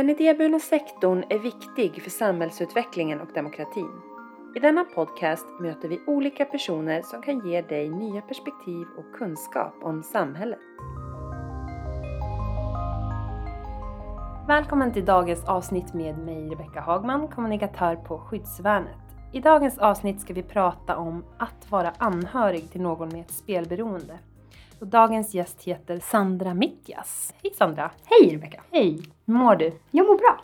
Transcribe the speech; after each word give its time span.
Den 0.00 0.10
idéburna 0.10 0.58
sektorn 0.58 1.24
är 1.28 1.38
viktig 1.38 2.02
för 2.02 2.10
samhällsutvecklingen 2.10 3.20
och 3.20 3.28
demokratin. 3.34 3.90
I 4.56 4.58
denna 4.58 4.84
podcast 4.84 5.46
möter 5.60 5.88
vi 5.88 6.00
olika 6.06 6.44
personer 6.44 7.02
som 7.02 7.22
kan 7.22 7.48
ge 7.48 7.62
dig 7.62 7.88
nya 7.88 8.20
perspektiv 8.20 8.86
och 8.98 9.18
kunskap 9.18 9.74
om 9.82 10.02
samhället. 10.02 10.58
Välkommen 14.48 14.92
till 14.92 15.04
dagens 15.04 15.44
avsnitt 15.44 15.94
med 15.94 16.18
mig 16.18 16.48
Rebecka 16.48 16.80
Hagman, 16.80 17.28
kommunikatör 17.28 17.96
på 17.96 18.18
Skyddsvärnet. 18.18 18.98
I 19.32 19.40
dagens 19.40 19.78
avsnitt 19.78 20.20
ska 20.20 20.34
vi 20.34 20.42
prata 20.42 20.96
om 20.96 21.24
att 21.38 21.70
vara 21.70 21.92
anhörig 21.98 22.70
till 22.70 22.80
någon 22.80 23.08
med 23.08 23.20
ett 23.20 23.32
spelberoende. 23.32 24.18
Och 24.80 24.86
dagens 24.86 25.34
gäst 25.34 25.62
heter 25.62 25.98
Sandra 25.98 26.54
Mitjas. 26.54 27.34
Hej 27.42 27.52
Sandra! 27.54 27.90
Hej 28.04 28.34
Rebecka! 28.34 28.60
Hej! 28.70 28.98
Hur 29.26 29.34
mår 29.34 29.56
du? 29.56 29.72
Jag 29.90 30.06
mår 30.06 30.18
bra. 30.18 30.40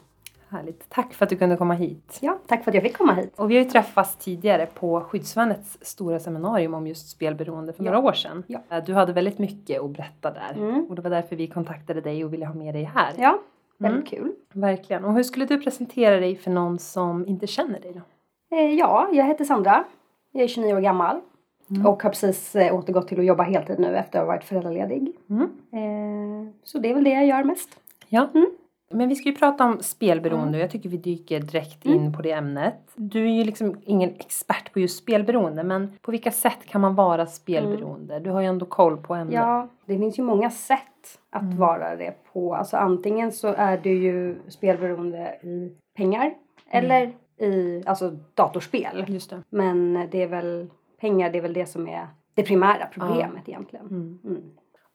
Härligt. 0.49 0.89
Tack 0.91 1.15
för 1.15 1.25
att 1.25 1.31
du 1.31 1.37
kunde 1.37 1.57
komma 1.57 1.75
hit. 1.75 2.19
Ja, 2.21 2.39
tack 2.47 2.65
för 2.65 2.71
att 2.71 2.75
jag 2.75 2.83
fick 2.85 2.97
komma 2.99 3.13
hit. 3.15 3.33
Och 3.37 3.51
vi 3.51 3.57
har 3.57 3.65
ju 3.65 3.71
träffats 3.71 4.17
tidigare 4.17 4.67
på 4.67 5.01
Skyddsvärnets 5.01 5.79
stora 5.81 6.21
seminarium 6.21 6.75
om 6.75 6.87
just 6.87 7.09
spelberoende 7.09 7.73
för 7.73 7.85
Ja. 7.85 7.91
några 7.93 8.09
år 8.09 8.13
sedan. 8.13 8.43
Ja. 8.47 8.61
Eh, 8.71 8.85
Du 8.85 8.95
hade 8.95 9.13
väldigt 9.13 9.39
mycket 9.39 9.81
att 9.83 9.91
berätta 9.91 10.31
där. 10.31 10.53
Mm. 10.57 10.85
Och 10.89 10.95
det 10.95 11.03
var 11.03 11.11
därför 11.11 11.37
vi 11.37 11.47
kontaktade 11.47 12.01
dig 12.01 12.25
och 12.25 12.33
ville 12.33 12.47
ha 12.47 12.55
med 12.55 12.75
dig 12.75 12.85
här. 12.95 13.13
Ja, 13.19 13.39
väldigt 13.79 14.09
kul. 14.09 14.33
Verkligen. 14.53 15.05
Och 15.05 15.15
hur 15.15 15.23
skulle 15.23 15.47
du 15.47 15.61
presentera 15.61 16.21
dig 16.21 16.37
för 16.37 16.51
någon 16.51 16.79
som 16.79 17.27
inte 17.27 17.47
känner 17.47 17.81
dig 17.81 17.93
då? 17.95 18.57
Eh, 18.57 18.73
ja, 18.75 19.09
jag 19.13 19.25
heter 19.27 19.45
Sandra. 19.45 19.85
Jag 20.33 20.43
är 20.45 20.49
29 20.49 20.75
år 20.75 20.81
gammal. 20.81 21.21
Och 21.69 22.03
har 22.03 22.11
precis 22.11 22.57
eh, 22.57 22.75
återgått 22.75 23.09
till 23.09 23.19
att 23.19 23.27
jobba 23.27 23.43
heltid 23.43 23.79
nu 23.79 23.97
efter 23.97 24.19
att 24.19 24.25
ha 24.25 24.33
varit 24.33 24.45
föräldraledig. 24.45 25.13
Mm. 25.31 25.43
Eh, 25.73 26.53
så 26.65 26.79
det 26.79 26.91
är 26.91 26.95
väl 26.95 27.05
det 27.05 27.11
jag 27.11 27.27
gör 27.27 27.45
mest. 27.45 27.81
Ja. 28.09 28.29
Mm. 28.35 28.51
Men 28.91 29.09
vi 29.09 29.15
ska 29.15 29.29
ju 29.29 29.35
prata 29.35 29.65
om 29.65 29.79
spelberoende 29.81 30.59
och 30.59 30.65
jag 30.65 30.71
tycker 30.71 30.89
vi 30.89 30.97
dyker 30.97 31.41
direkt 31.41 31.85
in 31.85 32.13
på 32.13 32.23
det 32.23 32.33
ämnet. 32.33 32.75
Du 32.95 33.25
är 33.25 33.33
ju 33.33 33.45
liksom 33.45 33.77
ingen 33.85 34.11
expert 34.11 34.73
på 34.73 34.81
just 34.81 34.99
spelberoende 34.99 35.63
men 35.63 35.93
på 36.03 36.11
vilka 36.11 36.31
sätt 36.31 36.67
kan 36.67 36.81
man 36.81 36.95
vara 36.95 37.27
spelberoende? 37.27 38.21
Du 38.21 38.31
har 38.31 38.41
ju 38.41 38.47
ändå 38.47 38.67
koll 38.67 38.97
på 38.97 39.15
ämnet. 39.15 39.35
Ja, 39.35 39.69
det 39.85 39.99
finns 39.99 40.19
ju 40.19 40.23
många 40.23 40.51
sätt 40.51 41.19
att 41.31 41.55
vara 41.55 41.97
det 41.97 42.15
på. 42.33 42.55
Alltså 42.55 42.77
antingen 42.77 43.33
så 43.33 43.49
är 43.49 43.79
du 43.79 43.93
ju 43.93 44.37
spelberoende 44.49 45.39
i 45.43 45.73
pengar 45.97 46.35
eller 46.71 47.13
i 47.39 47.83
alltså 47.87 48.11
datorspel. 48.35 49.05
Just 49.09 49.31
det. 49.31 49.43
Men 49.51 50.09
det 50.11 50.23
är 50.23 50.27
väl 50.29 50.71
pengar, 51.01 51.31
det 51.31 51.39
är 51.39 51.43
väl 51.43 51.53
det 51.53 51.67
som 51.67 51.89
är 51.89 52.09
det 52.35 52.43
primära 52.43 52.87
problemet 52.87 53.49
egentligen. 53.49 53.87
Mm. 53.87 54.19
Mm. 54.25 54.43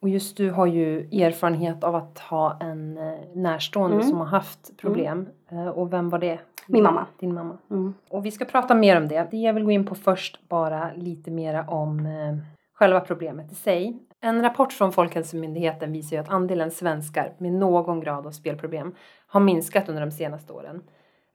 Och 0.02 0.09
just 0.09 0.38
du 0.38 0.52
har 0.52 0.66
ju 0.66 0.99
erfarenhet 1.21 1.83
av 1.83 1.95
att 1.95 2.19
ha 2.19 2.58
en 2.61 2.97
eh, 2.97 3.13
närstående 3.35 3.95
Mm. 3.95 4.08
som 4.08 4.17
har 4.19 4.25
haft 4.25 4.77
problem. 4.77 5.27
Eh, 5.52 5.67
Och 5.67 5.93
vem 5.93 6.09
var 6.09 6.19
det? 6.19 6.39
Min 6.67 6.83
mamma. 6.83 7.05
Din 7.19 7.33
mamma. 7.33 7.58
Mm. 7.71 7.93
Och 8.09 8.25
vi 8.25 8.31
ska 8.31 8.45
prata 8.45 8.75
mer 8.75 8.97
om 8.97 9.08
det. 9.08 9.27
Det 9.31 9.38
jag 9.38 9.53
vill 9.53 9.63
gå 9.63 9.71
in 9.71 9.85
på 9.85 9.95
först 9.95 10.49
bara 10.49 10.91
lite 10.95 11.31
mera 11.31 11.63
om 11.67 12.05
eh, 12.05 12.38
själva 12.73 12.99
problemet 12.99 13.52
i 13.52 13.55
sig. 13.55 13.99
En 14.21 14.41
rapport 14.41 14.73
från 14.73 14.91
Folkhälsomyndigheten 14.91 15.91
visar 15.91 16.15
ju 16.15 16.21
att 16.21 16.30
andelen 16.30 16.71
svenskar 16.71 17.33
med 17.38 17.53
någon 17.53 17.99
grad 17.99 18.27
av 18.27 18.31
spelproblem 18.31 18.95
har 19.27 19.39
minskat 19.39 19.89
under 19.89 20.02
de 20.02 20.11
senaste 20.11 20.53
åren. 20.53 20.81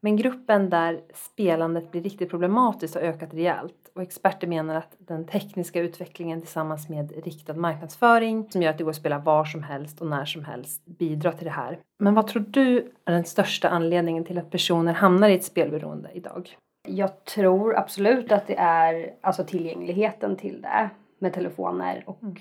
Men 0.07 0.17
gruppen 0.17 0.71
där 0.71 1.01
spelandet 1.15 1.91
blir 1.91 2.03
riktigt 2.03 2.31
problematiskt 2.31 2.95
har 2.95 3.03
ökat 3.03 3.35
rejält 3.35 3.91
och 3.95 4.03
experter 4.03 4.47
menar 4.47 4.75
att 4.75 4.97
den 4.99 5.27
tekniska 5.27 5.81
utvecklingen 5.81 6.41
tillsammans 6.41 6.89
med 6.89 7.25
riktad 7.25 7.55
marknadsföring 7.55 8.51
som 8.51 8.63
gör 8.63 8.71
att 8.71 8.79
det 8.79 8.85
går 8.85 8.91
att 8.91 8.97
spela 8.97 9.19
var 9.19 9.45
som 9.45 9.63
helst 9.63 10.01
och 10.01 10.07
när 10.07 10.25
som 10.25 10.45
helst 10.45 10.87
bidrar 10.87 11.33
till 11.33 11.45
det 11.45 11.51
här. 11.51 11.79
Men 11.99 12.15
vad 12.15 12.27
tror 12.27 12.45
du 12.49 12.93
är 13.05 13.13
den 13.13 13.25
största 13.25 13.69
anledningen 13.69 14.25
till 14.25 14.39
att 14.39 14.51
personer 14.51 14.93
hamnar 14.93 15.29
i 15.29 15.35
ett 15.35 15.45
spelberoende 15.45 16.11
idag? 16.15 16.57
Jag 16.89 17.25
tror 17.25 17.77
absolut 17.77 18.33
att 18.33 18.47
det 18.47 18.57
är 18.59 19.15
alltså 19.21 19.45
tillgängligheten 19.45 20.37
till 20.37 20.63
det 20.63 20.91
med 21.19 21.33
telefoner 21.33 22.05
och 22.07 22.23
Mm. 22.23 22.37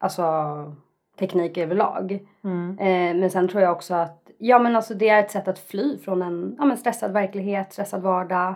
alltså 0.00 0.32
teknik 1.18 1.58
överlag. 1.58 2.26
Mm. 2.44 2.78
Eh, 2.78 3.20
men 3.20 3.30
sen 3.30 3.48
tror 3.48 3.62
jag 3.62 3.72
också 3.72 3.94
att 3.94 4.21
ja 4.46 4.58
men 4.58 4.76
alltså 4.76 4.94
det 4.94 5.08
är 5.08 5.20
ett 5.20 5.30
sätt 5.30 5.48
att 5.48 5.58
fly 5.58 5.98
från 5.98 6.22
en 6.22 6.56
ja, 6.58 6.64
men 6.64 6.76
stressad 6.76 7.12
verklighet, 7.12 7.72
stressad 7.72 8.02
vardag. 8.02 8.54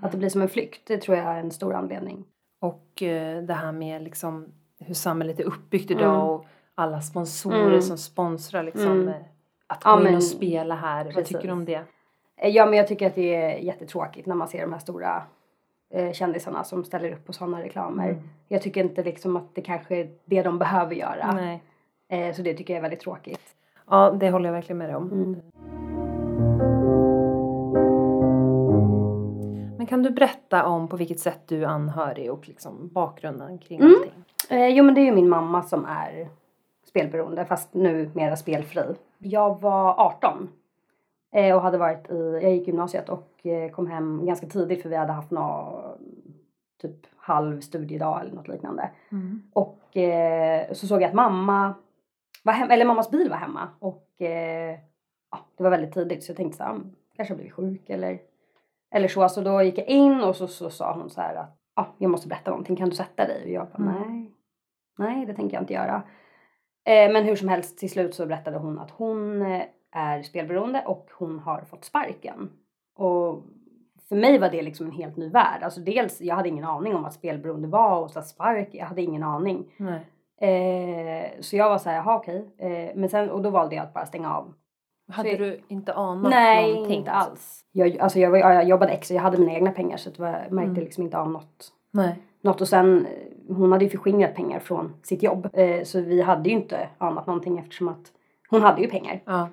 Att 0.00 0.12
det 0.12 0.18
blir 0.18 0.28
som 0.28 0.42
en 0.42 0.48
flykt, 0.48 0.80
det 0.86 0.98
tror 0.98 1.16
jag 1.16 1.26
är 1.26 1.38
en 1.40 1.50
stor 1.50 1.74
anledning. 1.74 2.24
Och 2.60 3.02
eh, 3.02 3.42
det 3.42 3.54
här 3.54 3.72
med 3.72 4.02
liksom 4.02 4.52
hur 4.80 4.94
samhället 4.94 5.40
är 5.40 5.44
uppbyggt 5.44 5.90
idag 5.90 6.14
Mm. 6.14 6.26
och 6.26 6.46
alla 6.74 7.00
sponsorer 7.00 7.66
Mm. 7.68 7.82
som 7.82 7.98
sponsrar 7.98 8.62
liksom 8.62 8.86
Mm. 8.92 9.08
eh, 9.08 9.14
att 9.66 9.82
Ja, 9.84 9.92
gå 9.92 9.98
in 9.98 10.04
men 10.04 10.14
och 10.16 10.22
spela 10.24 10.74
här. 10.74 11.04
Vad 11.04 11.14
precis. 11.14 11.28
tycker 11.36 11.46
du 11.48 11.52
om 11.52 11.64
det? 11.64 11.82
Eh, 12.36 12.48
ja 12.48 12.66
men 12.66 12.74
jag 12.78 12.88
tycker 12.88 13.06
att 13.06 13.14
det 13.14 13.34
är 13.34 13.58
jättetråkigt 13.58 14.26
när 14.26 14.34
man 14.34 14.48
ser 14.48 14.60
de 14.60 14.72
här 14.72 14.80
stora 14.80 15.22
eh, 15.90 16.12
kändisarna 16.12 16.64
som 16.64 16.84
ställer 16.84 17.12
upp 17.12 17.26
på 17.26 17.32
sådana 17.32 17.62
reklamer. 17.62 18.08
Mm. 18.10 18.28
Jag 18.48 18.62
tycker 18.62 18.80
inte 18.84 19.02
liksom 19.02 19.36
att 19.36 19.54
det 19.54 19.62
kanske 19.62 19.96
är 19.96 20.10
det 20.24 20.42
de 20.42 20.58
behöver 20.58 20.94
göra. 20.94 21.32
Nej. 21.32 21.62
Eh, 22.08 22.34
så 22.34 22.42
det 22.42 22.54
tycker 22.54 22.74
jag 22.74 22.78
är 22.78 22.82
väldigt 22.82 23.00
tråkigt. 23.00 23.54
Ja, 23.90 24.10
det 24.20 24.30
håller 24.30 24.46
jag 24.46 24.52
verkligen 24.54 24.78
med 24.78 24.88
dig 24.88 24.96
om. 24.96 25.12
Mm. 25.12 25.36
Men 29.76 29.86
kan 29.86 30.02
du 30.02 30.10
berätta 30.10 30.66
om 30.66 30.88
på 30.88 30.96
vilket 30.96 31.20
sätt 31.20 31.40
du 31.46 31.62
är 31.62 31.66
anhörig 31.68 32.32
och 32.32 32.48
liksom 32.48 32.88
bakgrunden 32.92 33.58
kring 33.58 33.80
Mm. 33.80 33.94
allting? 33.96 34.24
Eh, 34.58 34.68
jo 34.68 34.84
men 34.84 34.94
det 34.94 35.00
är 35.00 35.04
ju 35.04 35.12
min 35.12 35.28
mamma 35.28 35.62
som 35.62 35.84
är 35.84 36.28
spelberoende 36.86 37.44
fast 37.44 37.74
nu 37.74 38.10
mera 38.14 38.36
spelfri. 38.36 38.82
Jag 39.18 39.60
var 39.60 39.94
18 40.00 40.48
eh, 41.32 41.56
och 41.56 41.62
hade 41.62 41.78
varit 41.78 42.10
i, 42.10 42.38
jag 42.42 42.52
gick 42.52 42.66
gymnasiet 42.66 43.08
och 43.08 43.46
eh, 43.46 43.70
kom 43.70 43.86
hem 43.86 44.26
ganska 44.26 44.46
tidigt 44.46 44.82
för 44.82 44.88
vi 44.88 44.96
hade 44.96 45.12
haft 45.12 45.30
någon 45.30 45.82
typ 46.82 47.06
halv 47.16 47.60
studiedag 47.60 48.20
eller 48.20 48.32
något 48.34 48.48
liknande. 48.48 48.90
Mm. 49.12 49.42
Och 49.52 49.96
eh, 49.96 50.72
så 50.72 50.86
såg 50.86 51.02
jag 51.02 51.08
att 51.08 51.14
mamma 51.14 51.74
var 52.42 52.52
hem, 52.52 52.70
eller 52.70 52.84
mammas 52.84 53.10
bil 53.10 53.30
var 53.30 53.36
hemma 53.36 53.68
och 53.78 54.22
eh, 54.22 54.78
ja, 55.30 55.38
det 55.56 55.62
var 55.62 55.70
väldigt 55.70 55.94
tidigt 55.94 56.24
så 56.24 56.30
jag 56.30 56.36
tänkte 56.36 56.56
så 56.58 56.64
här, 56.64 56.70
"Mm, 56.70 56.90
kanske 57.16 57.34
har 57.34 57.36
blivit 57.36 57.54
sjuk 57.54 57.90
eller, 57.90 58.18
eller 58.94 59.08
så. 59.08 59.28
Så 59.28 59.40
då 59.40 59.62
gick 59.62 59.78
jag 59.78 59.86
in 59.86 60.20
och 60.20 60.36
så, 60.36 60.48
så 60.48 60.70
sa 60.70 60.92
hon 60.92 61.10
så 61.10 61.20
här 61.20 61.34
att 61.34 61.56
ja, 61.76 61.86
jag 61.98 62.10
måste 62.10 62.28
berätta 62.28 62.50
någonting, 62.50 62.76
kan 62.76 62.88
du 62.88 62.96
sätta 62.96 63.26
dig? 63.26 63.42
Och 63.44 63.50
jag 63.50 63.66
bara 63.68 63.90
Mm. 63.90 64.12
nej, 64.12 64.30
nej 64.98 65.26
det 65.26 65.34
tänker 65.34 65.56
jag 65.56 65.62
inte 65.62 65.72
göra. 65.74 66.02
Eh, 66.84 67.12
men 67.12 67.24
hur 67.24 67.36
som 67.36 67.48
helst 67.48 67.78
till 67.78 67.90
slut 67.90 68.14
så 68.14 68.26
berättade 68.26 68.58
hon 68.58 68.78
att 68.78 68.90
hon 68.90 69.42
eh, 69.42 69.62
är 69.92 70.22
spelberoende 70.22 70.82
och 70.86 71.08
hon 71.18 71.38
har 71.38 71.60
fått 71.60 71.84
sparken. 71.84 72.50
Och 72.96 73.42
för 74.08 74.16
mig 74.16 74.38
var 74.38 74.50
det 74.50 74.62
liksom 74.62 74.86
en 74.86 74.92
helt 74.92 75.16
ny 75.16 75.28
värld. 75.28 75.62
Alltså 75.62 75.80
dels, 75.80 76.20
jag 76.20 76.34
hade 76.36 76.48
ingen 76.48 76.64
aning 76.64 76.94
om 76.94 77.02
vad 77.02 77.12
spelberoende 77.12 77.68
var 77.68 78.00
och 78.02 78.10
så 78.10 78.22
spark, 78.22 78.68
jag 78.72 78.86
hade 78.86 79.02
ingen 79.02 79.22
aning. 79.22 79.72
Nej. 79.76 80.06
Eh, 80.40 81.30
så 81.40 81.56
jag 81.56 81.68
var 81.68 81.78
så 81.78 81.88
här, 81.90 81.96
jaha 81.96 82.16
okej. 82.16 82.44
Eh, 82.58 82.90
men 82.94 83.08
sen, 83.08 83.30
och 83.30 83.42
då 83.42 83.50
valde 83.50 83.74
jag 83.74 83.82
att 83.82 83.94
bara 83.94 84.06
stänga 84.06 84.34
av. 84.36 84.52
Hade 85.12 85.30
Så- 85.30 85.36
du 85.36 85.60
inte 85.68 85.92
anat 85.94 86.30
Nej, 86.30 86.72
någonting? 86.74 86.98
inte 86.98 87.10
alls. 87.10 87.60
Jag, 87.72 87.98
alltså 87.98 88.18
jag, 88.18 88.30
var, 88.30 88.38
jag 88.38 88.64
jobbade 88.68 88.92
extra, 88.92 89.14
jag 89.14 89.22
hade 89.22 89.38
mina 89.38 89.52
egna 89.52 89.70
pengar 89.72 89.96
så 89.96 90.10
var, 90.18 90.26
jag 90.28 90.52
märkte 90.52 90.70
Mm. 90.70 90.84
liksom 90.84 91.04
inte 91.04 91.18
av 91.18 91.30
något. 91.30 91.72
Nej. 91.92 92.18
något. 92.42 92.60
Och 92.60 92.68
sen, 92.68 93.06
hon 93.48 93.72
hade 93.72 93.84
ju 93.84 93.90
förskingrat 93.90 94.34
pengar 94.34 94.58
från 94.60 94.94
sitt 95.02 95.22
jobb. 95.22 95.48
Eh, 95.52 95.82
så 95.84 96.00
vi 96.00 96.22
hade 96.22 96.48
ju 96.48 96.54
inte 96.54 96.88
anat 96.98 97.26
någonting 97.26 97.58
eftersom 97.58 97.88
att 97.88 98.12
hon 98.50 98.62
hade 98.62 98.82
ju 98.82 98.88
pengar. 98.90 99.20
Ja. 99.24 99.48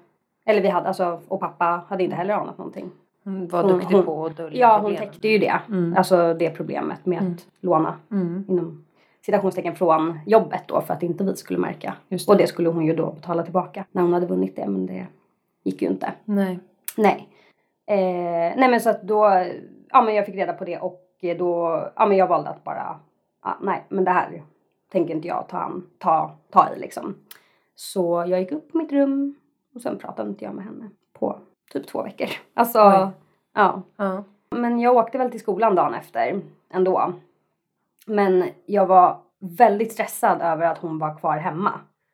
Eller 0.45 0.61
vi 0.61 0.67
hade, 0.69 0.87
alltså, 0.87 1.19
och 1.27 1.39
pappa 1.39 1.83
hade 1.89 2.03
inte 2.03 2.15
heller 2.15 2.33
anat 2.33 2.57
någonting. 2.57 2.91
Hon 3.23 3.47
var 3.47 3.63
Hon- 3.63 3.71
duktig 3.71 3.95
hon- 3.95 4.05
på 4.05 4.25
att 4.25 4.37
dölja 4.37 4.59
Ja, 4.59 4.79
hon 4.81 4.95
täckte 4.95 5.27
ju 5.27 5.37
det. 5.37 5.59
Mm. 5.69 5.93
Alltså 5.97 6.33
det 6.33 6.49
problemet 6.49 7.05
med 7.05 7.19
Mm. 7.21 7.33
att 7.33 7.47
låna 7.59 7.95
Mm. 8.11 8.45
inom 8.47 8.85
citationstecken 9.27 9.75
från 9.75 10.19
jobbet 10.25 10.63
då 10.67 10.81
för 10.81 10.93
att 10.93 11.03
inte 11.03 11.23
vi 11.23 11.35
skulle 11.35 11.59
märka. 11.59 11.93
Det. 12.07 12.27
Och 12.27 12.37
det 12.37 12.47
skulle 12.47 12.69
hon 12.69 12.85
ju 12.85 12.95
då 12.95 13.11
betala 13.11 13.43
tillbaka 13.43 13.85
när 13.91 14.01
hon 14.01 14.13
hade 14.13 14.25
vunnit 14.25 14.55
det 14.55 14.67
men 14.67 14.85
det 14.85 15.07
gick 15.63 15.81
ju 15.81 15.87
inte. 15.87 16.13
Nej. 16.25 16.59
Nej. 16.97 17.29
Eh, 17.85 18.57
nej 18.57 18.69
men 18.69 18.81
så 18.81 18.89
att 18.89 19.01
då, 19.01 19.45
ja 19.89 20.01
men 20.01 20.15
jag 20.15 20.25
fick 20.25 20.35
reda 20.35 20.53
på 20.53 20.65
det 20.65 20.77
och 20.77 21.03
då, 21.37 21.83
ja 21.95 22.05
men 22.05 22.17
jag 22.17 22.27
valde 22.27 22.49
att 22.49 22.63
bara, 22.63 22.99
ja, 23.43 23.57
nej 23.61 23.85
men 23.89 24.03
det 24.03 24.11
här 24.11 24.43
tänker 24.91 25.15
inte 25.15 25.27
jag 25.27 25.47
ta, 25.49 25.57
an, 25.57 25.87
ta, 25.97 26.31
ta 26.49 26.69
i 26.75 26.79
liksom. 26.79 27.15
Så 27.75 28.25
jag 28.27 28.39
gick 28.39 28.51
upp 28.51 28.71
på 28.71 28.77
mitt 28.77 28.91
rum 28.91 29.35
och 29.75 29.81
sen 29.81 29.97
pratade 29.97 30.29
inte 30.29 30.45
jag 30.45 30.55
med 30.55 30.65
henne 30.65 30.89
på 31.19 31.39
typ 31.71 31.87
två 31.87 32.03
veckor. 32.03 32.27
Alltså, 32.53 32.79
ja. 33.53 33.81
Ja. 33.97 34.23
Men 34.49 34.79
jag 34.79 34.95
åkte 34.95 35.17
väl 35.17 35.31
till 35.31 35.39
skolan 35.39 35.75
dagen 35.75 35.93
efter 35.93 36.41
ändå. 36.69 37.13
Men 38.07 38.43
jag 38.65 38.85
var 38.85 39.19
väldigt 39.39 39.91
stressad 39.93 40.41
över 40.41 40.65
att 40.67 40.77
hon 40.77 40.99
var 40.99 41.17
kvar 41.17 41.37
hemma. 41.37 41.71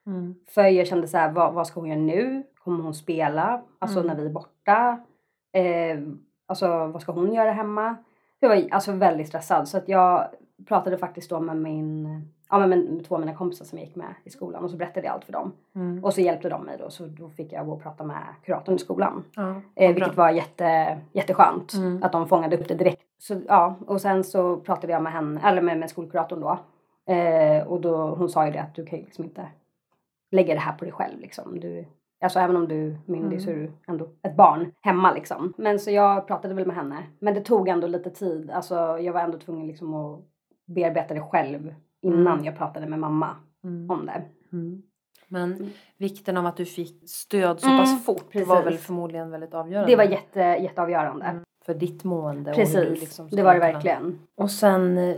Mm. 0.07 0.35
För 0.49 0.63
jag 0.63 0.87
kände 0.87 1.07
så 1.07 1.17
här, 1.17 1.31
vad, 1.31 1.53
vad 1.53 1.67
ska 1.67 1.79
hon 1.79 1.89
göra 1.89 1.99
nu? 1.99 2.43
Kommer 2.63 2.83
hon 2.83 2.93
spela? 2.93 3.61
Alltså 3.79 3.99
Mm. 3.99 4.07
när 4.07 4.15
vi 4.15 4.25
är 4.25 4.33
borta? 4.33 4.99
Eh, 5.53 5.99
alltså 6.47 6.67
vad 6.87 7.01
ska 7.01 7.11
hon 7.11 7.33
göra 7.33 7.51
hemma? 7.51 7.95
Jag 8.39 8.49
var 8.49 8.63
alltså 8.71 8.91
väldigt 8.91 9.27
stressad 9.27 9.67
så 9.67 9.77
att 9.77 9.87
jag 9.89 10.27
pratade 10.67 10.97
faktiskt 10.97 11.29
då 11.29 11.39
med 11.39 11.57
min 11.57 12.07
ja, 12.49 12.67
men 12.67 12.69
med 12.69 13.05
två 13.05 13.15
av 13.15 13.21
mina 13.21 13.33
kompisar 13.35 13.65
som 13.65 13.77
jag 13.77 13.87
gick 13.87 13.95
med 13.95 14.13
i 14.23 14.29
skolan 14.29 14.63
och 14.63 14.69
så 14.71 14.77
berättade 14.77 15.05
jag 15.07 15.13
allt 15.13 15.25
för 15.25 15.33
dem. 15.33 15.51
Mm. 15.75 16.03
Och 16.03 16.13
så 16.13 16.21
hjälpte 16.21 16.49
de 16.49 16.63
mig 16.63 16.77
då 16.79 16.89
så 16.89 17.05
då 17.05 17.29
fick 17.29 17.53
jag 17.53 17.65
gå 17.65 17.71
och 17.71 17.83
prata 17.83 18.03
med 18.03 18.23
kuratorn 18.45 18.75
i 18.75 18.79
skolan. 18.79 19.23
Ja, 19.35 19.61
Eh, 19.75 19.93
vilket 19.93 20.17
var 20.17 20.29
jätte, 20.29 20.97
jätteskönt 21.11 21.73
Mm. 21.73 22.03
att 22.03 22.11
de 22.11 22.27
fångade 22.27 22.57
upp 22.57 22.67
det 22.67 22.75
direkt. 22.75 23.01
Så, 23.19 23.41
ja, 23.47 23.75
och 23.87 24.01
sen 24.01 24.23
så 24.23 24.57
pratade 24.57 24.93
jag 24.93 25.03
med 25.03 25.11
henne, 25.13 25.41
eller 25.43 25.61
med, 25.61 25.77
med 25.79 25.89
skolkuratorn 25.89 26.39
då. 26.39 26.59
Eh, 27.13 27.67
och 27.67 27.81
då, 27.81 28.15
hon 28.15 28.29
sa 28.29 28.45
ju 28.45 28.51
det 28.51 28.61
att 28.61 28.75
du 28.75 28.85
kan 28.85 28.99
ju 28.99 29.05
liksom 29.05 29.23
inte 29.23 29.47
lägga 30.31 30.53
det 30.53 30.59
här 30.59 30.73
på 30.73 30.85
dig 30.85 30.91
själv 30.93 31.19
liksom. 31.19 31.59
Du, 31.59 31.85
alltså 32.23 32.39
även 32.39 32.55
om 32.55 32.67
du 32.67 32.87
är 32.87 32.97
myndig 33.05 33.41
så 33.41 33.49
är 33.49 33.55
du 33.55 33.71
ändå 33.87 34.07
ett 34.21 34.35
barn 34.35 34.71
hemma 34.81 35.13
liksom. 35.13 35.53
Men 35.57 35.79
så 35.79 35.91
jag 35.91 36.27
pratade 36.27 36.53
väl 36.53 36.67
med 36.67 36.75
henne. 36.75 37.03
Men 37.19 37.33
det 37.33 37.41
tog 37.41 37.67
ändå 37.67 37.87
lite 37.87 38.09
tid. 38.09 38.51
Alltså 38.51 38.75
jag 38.99 39.13
var 39.13 39.21
ändå 39.21 39.37
tvungen 39.37 39.67
liksom 39.67 39.93
att 39.93 40.19
bearbeta 40.65 41.13
det 41.13 41.21
själv 41.21 41.73
innan 42.03 42.33
Mm. 42.33 42.45
jag 42.45 42.57
pratade 42.57 42.85
med 42.87 42.99
mamma 42.99 43.29
Mm. 43.63 43.91
om 43.91 44.05
det. 44.05 44.21
Mm. 44.53 44.81
Men 45.27 45.69
vikten 45.97 46.37
av 46.37 46.45
att 46.45 46.57
du 46.57 46.65
fick 46.65 47.09
stöd 47.09 47.59
så 47.59 47.67
pass 47.67 48.05
fort 48.05 48.35
var 48.35 48.41
precis. 48.45 48.65
väl 48.65 48.77
förmodligen 48.77 49.31
väldigt 49.31 49.53
avgörande. 49.53 49.91
Det 49.91 49.95
var 49.95 50.03
jätte, 50.03 50.39
jätteavgörande. 50.39 51.35
För 51.65 51.73
ditt 51.73 52.03
mående. 52.03 52.53
Precis, 52.53 52.99
liksom 53.01 53.29
det 53.29 53.43
var 53.43 53.53
det 53.53 53.59
verkligen. 53.59 54.19
Och 54.35 54.51
sen 54.51 54.97
eh, 54.97 55.15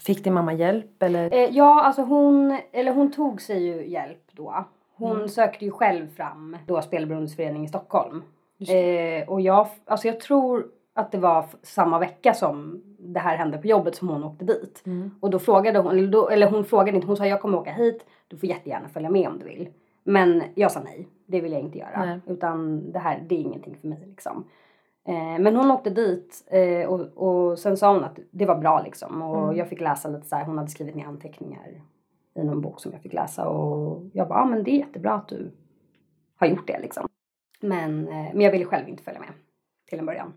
fick 0.00 0.24
din 0.24 0.32
mamma 0.34 0.52
hjälp 0.52 1.02
eller? 1.02 1.34
Eh, 1.34 1.48
ja, 1.56 1.82
alltså 1.82 2.02
hon, 2.02 2.58
eller 2.72 2.92
hon 2.92 3.12
tog 3.12 3.42
sig 3.42 3.62
ju 3.66 3.88
hjälp 3.88 4.22
då. 4.32 4.64
Hon 4.96 5.16
Mm. 5.16 5.28
sökte 5.28 5.64
ju 5.64 5.70
själv 5.70 6.08
fram 6.08 6.56
då 6.66 6.82
Spelberoendesföreningen 6.82 7.64
i 7.64 7.68
Stockholm. 7.68 8.22
Eh, 8.68 9.28
och 9.28 9.40
jag, 9.40 9.66
alltså 9.86 10.06
jag 10.08 10.20
tror 10.20 10.66
att 10.94 11.12
det 11.12 11.18
var 11.18 11.44
samma 11.62 11.98
vecka 11.98 12.34
som 12.34 12.82
det 12.98 13.20
här 13.20 13.36
hände 13.36 13.58
på 13.58 13.66
jobbet 13.66 13.94
som 13.94 14.08
hon 14.08 14.24
åkte 14.24 14.44
dit. 14.44 14.82
Mm. 14.86 15.10
Och 15.20 15.30
då 15.30 15.38
frågade 15.38 15.78
hon, 15.78 15.98
eller, 15.98 16.08
då, 16.08 16.28
eller 16.28 16.50
hon 16.50 16.64
frågade 16.64 16.96
inte, 16.96 17.06
hon 17.06 17.16
sa 17.16 17.26
jag 17.26 17.40
kommer 17.40 17.58
åka 17.58 17.72
hit, 17.72 18.06
du 18.28 18.36
får 18.36 18.48
jättegärna 18.48 18.88
följa 18.88 19.10
med 19.10 19.28
om 19.28 19.38
du 19.38 19.44
vill. 19.44 19.68
Men 20.04 20.42
jag 20.54 20.72
sa 20.72 20.80
nej, 20.80 21.08
det 21.26 21.40
vill 21.40 21.52
jag 21.52 21.60
inte 21.60 21.78
göra. 21.78 22.04
Nej. 22.04 22.20
Utan 22.26 22.92
det 22.92 22.98
här, 22.98 23.24
det 23.28 23.34
är 23.34 23.38
ingenting 23.38 23.76
för 23.80 23.88
mig 23.88 24.06
liksom. 24.06 24.44
Eh, 25.08 25.38
men 25.40 25.56
hon 25.56 25.70
åkte 25.70 25.90
dit 25.90 26.44
eh, 26.50 26.88
och, 26.88 27.00
och 27.00 27.58
sen 27.58 27.76
sa 27.76 27.92
hon 27.94 28.04
att 28.04 28.18
det 28.30 28.46
var 28.46 28.58
bra 28.58 28.82
liksom. 28.82 29.22
Och 29.22 29.42
Mm. 29.44 29.56
jag 29.56 29.68
fick 29.68 29.80
läsa 29.80 30.08
lite 30.08 30.26
så 30.26 30.36
här, 30.36 30.44
hon 30.44 30.58
hade 30.58 30.70
skrivit 30.70 30.94
ner 30.94 31.06
anteckningar 31.06 31.82
i 32.34 32.44
någon 32.44 32.60
bok 32.60 32.80
som 32.80 32.92
jag 32.92 33.00
fick 33.02 33.12
läsa. 33.12 33.48
Och 33.48 34.02
jag 34.12 34.28
bara, 34.28 34.38
ja 34.38 34.44
men 34.44 34.64
det 34.64 34.70
är 34.70 34.78
jättebra 34.78 35.12
att 35.12 35.28
du 35.28 35.50
har 36.36 36.46
gjort 36.46 36.66
det 36.66 36.78
liksom. 36.78 37.08
Men, 37.60 38.08
eh, 38.08 38.14
men 38.32 38.40
jag 38.40 38.52
ville 38.52 38.64
själv 38.64 38.88
inte 38.88 39.02
följa 39.02 39.20
med 39.20 39.28
till 39.88 39.98
en 39.98 40.06
början. 40.06 40.32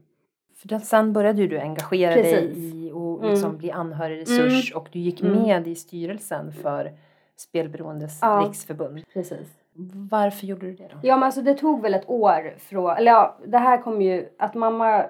För 0.55 0.79
sen 0.79 1.13
började 1.13 1.41
ju 1.41 1.47
du 1.47 1.59
engagera 1.59 2.11
dig 2.15 2.23
Precis. 2.23 2.57
i 2.73 2.91
och 2.93 3.19
Mm. 3.19 3.31
liksom 3.31 3.57
bli 3.57 3.71
anhörigresurs 3.71 4.73
och 4.75 4.87
du 4.91 4.99
gick 4.99 5.21
Mm. 5.21 5.41
med 5.43 5.67
i 5.67 5.75
styrelsen 5.75 6.51
för 6.53 6.91
Spelberoendes 7.37 8.19
Ja. 8.21 8.43
riksförbund. 8.47 9.03
Precis. 9.13 9.47
Varför 10.11 10.47
gjorde 10.47 10.65
du 10.65 10.73
det 10.75 10.87
då? 10.91 10.97
Ja 11.03 11.15
men 11.15 11.23
alltså 11.23 11.41
det 11.41 11.53
tog 11.53 11.81
väl 11.81 11.93
ett 11.93 12.09
år 12.09 12.53
från, 12.57 12.89
eller 12.97 13.11
ja, 13.11 13.37
det 13.47 13.57
här 13.57 13.81
kom 13.81 14.01
ju, 14.01 14.29
att 14.39 14.55
mamma, 14.55 15.05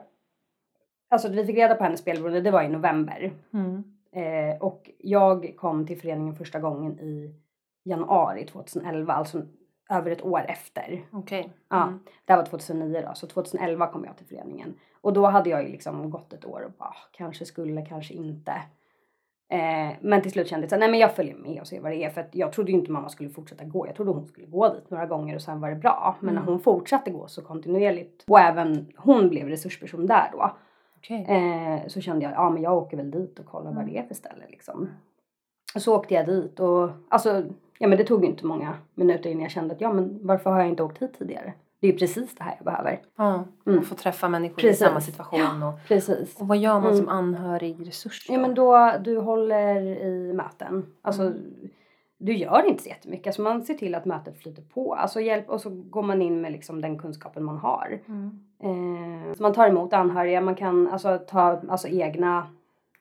alltså 1.09 1.29
vi 1.29 1.45
fick 1.45 1.55
reda 1.57 1.75
på 1.75 1.83
hennes 1.83 1.99
spelberoende, 1.99 2.41
det 2.41 2.51
var 2.51 2.63
i 2.63 2.69
november. 2.69 3.31
Mm. 3.53 3.83
Eh, 4.15 4.57
och 4.61 4.89
jag 4.97 5.53
kom 5.57 5.87
till 5.87 5.99
föreningen 6.01 6.35
första 6.35 6.59
gången 6.59 6.99
i 6.99 7.35
januari 7.83 8.45
2011, 8.45 9.13
alltså 9.13 9.41
över 9.89 10.11
ett 10.11 10.25
år 10.25 10.45
efter. 10.47 11.01
Okej. 11.11 11.49
Ja, 11.69 11.83
Mm. 11.83 11.99
det 12.25 12.33
här 12.33 12.37
var 12.37 12.45
2009 12.45 13.03
då, 13.07 13.13
så 13.15 13.27
2011 13.27 13.87
kom 13.87 14.05
jag 14.05 14.17
till 14.17 14.25
föreningen. 14.25 14.73
Och 15.01 15.13
då 15.13 15.25
hade 15.25 15.49
jag 15.49 15.63
ju 15.63 15.69
liksom 15.69 16.09
gått 16.09 16.33
ett 16.33 16.45
år 16.45 16.61
och 16.65 16.71
bara, 16.71 16.89
"Ah, 16.89 16.95
kanske 17.11 17.45
skulle, 17.45 17.85
kanske 17.85 18.13
inte. 18.13 18.51
Eh, 19.49 19.91
men 20.01 20.21
till 20.21 20.31
slut 20.31 20.47
kände 20.47 20.63
jag 20.63 20.69
så 20.69 20.75
här, 20.75 20.79
nej 20.79 20.89
men 20.91 20.99
jag 20.99 21.15
följer 21.15 21.35
med 21.35 21.61
och 21.61 21.67
ser 21.67 21.81
vad 21.81 21.91
det 21.91 22.03
är. 22.03 22.09
För 22.09 22.21
att 22.21 22.35
jag 22.35 22.53
trodde 22.53 22.71
ju 22.71 22.77
inte 22.77 22.91
mamma 22.91 23.09
skulle 23.09 23.29
fortsätta 23.29 23.63
gå. 23.63 23.87
Jag 23.87 23.95
trodde 23.95 24.11
hon 24.11 24.27
skulle 24.27 24.47
gå 24.47 24.73
dit 24.73 24.89
några 24.89 25.05
gånger 25.05 25.35
och 25.35 25.41
sen 25.41 25.61
var 25.61 25.69
det 25.69 25.75
bra. 25.75 26.15
Men 26.19 26.29
Mm. 26.29 26.43
när 26.43 26.51
hon 26.51 26.59
fortsatte 26.61 27.11
gå 27.11 27.27
så 27.27 27.41
kontinuerligt 27.41 28.23
och 28.27 28.39
även 28.39 28.87
hon 28.97 29.29
blev 29.29 29.47
resursperson 29.47 30.05
där 30.07 30.29
då. 30.31 30.55
Okej. 30.97 31.25
Eh, 31.29 31.87
så 31.87 32.01
kände 32.01 32.25
jag, 32.25 32.33
ja 32.33 32.49
men 32.49 32.61
jag 32.63 32.77
åker 32.77 32.97
väl 32.97 33.11
dit 33.11 33.39
och 33.39 33.45
kollar 33.45 33.71
vad 33.71 33.81
Mm. 33.83 33.93
det 33.93 33.99
är 33.99 34.03
för 34.03 34.15
ställe 34.15 34.43
liksom. 34.49 34.89
Så 35.77 35.95
åkte 35.95 36.13
jag 36.13 36.25
dit 36.25 36.59
och 36.59 36.89
alltså, 37.09 37.43
ja 37.79 37.87
men 37.87 37.97
det 37.97 38.03
tog 38.03 38.25
inte 38.25 38.45
många 38.45 38.73
minuter 38.95 39.29
innan 39.29 39.41
jag 39.43 39.51
kände 39.51 39.73
att 39.75 39.81
ja 39.81 39.93
men 39.93 40.19
varför 40.21 40.49
har 40.49 40.59
jag 40.59 40.69
inte 40.69 40.83
åkt 40.83 41.01
hit 41.01 41.13
tidigare? 41.19 41.53
Det 41.79 41.87
är 41.87 41.91
ju 41.91 41.97
precis 41.97 42.35
det 42.35 42.43
här 42.43 42.53
jag 42.57 42.65
behöver. 42.65 42.99
Ja, 43.17 43.43
Mm. 43.67 43.83
få 43.83 43.95
träffa 43.95 44.29
människor 44.29 44.55
Precis. 44.55 44.81
i 44.81 44.83
samma 44.85 45.01
situation. 45.01 45.63
Och, 45.63 45.73
Precis. 45.87 46.39
och 46.41 46.47
vad 46.47 46.57
gör 46.57 46.73
man 46.79 46.83
Mm. 46.83 46.97
som 46.97 47.09
anhörig 47.09 47.87
resurs 47.87 48.25
Ja 48.29 48.37
men 48.39 48.53
då, 48.55 48.91
du 49.03 49.17
håller 49.19 49.81
i 50.05 50.33
möten. 50.33 50.85
Alltså 51.01 51.21
Mm. 51.21 51.37
du 52.17 52.33
gör 52.35 52.65
inte 52.67 52.83
så 52.83 52.89
jättemycket. 52.89 53.27
Alltså 53.27 53.41
man 53.41 53.63
ser 53.63 53.73
till 53.73 53.95
att 53.95 54.05
mötet 54.05 54.37
flyter 54.41 54.61
på. 54.61 54.93
Alltså 54.93 55.21
hjälp 55.21 55.49
och 55.49 55.61
så 55.61 55.69
går 55.69 56.03
man 56.03 56.21
in 56.21 56.41
med 56.41 56.51
liksom 56.51 56.81
den 56.81 56.97
kunskapen 56.99 57.43
man 57.43 57.57
har. 57.57 57.99
Mm. 58.07 58.39
Eh, 58.63 59.35
man 59.39 59.53
tar 59.53 59.67
emot 59.67 59.93
anhöriga, 59.93 60.41
man 60.41 60.55
kan 60.55 60.87
alltså 60.87 61.17
ta 61.27 61.61
alltså 61.69 61.87
egna 61.87 62.47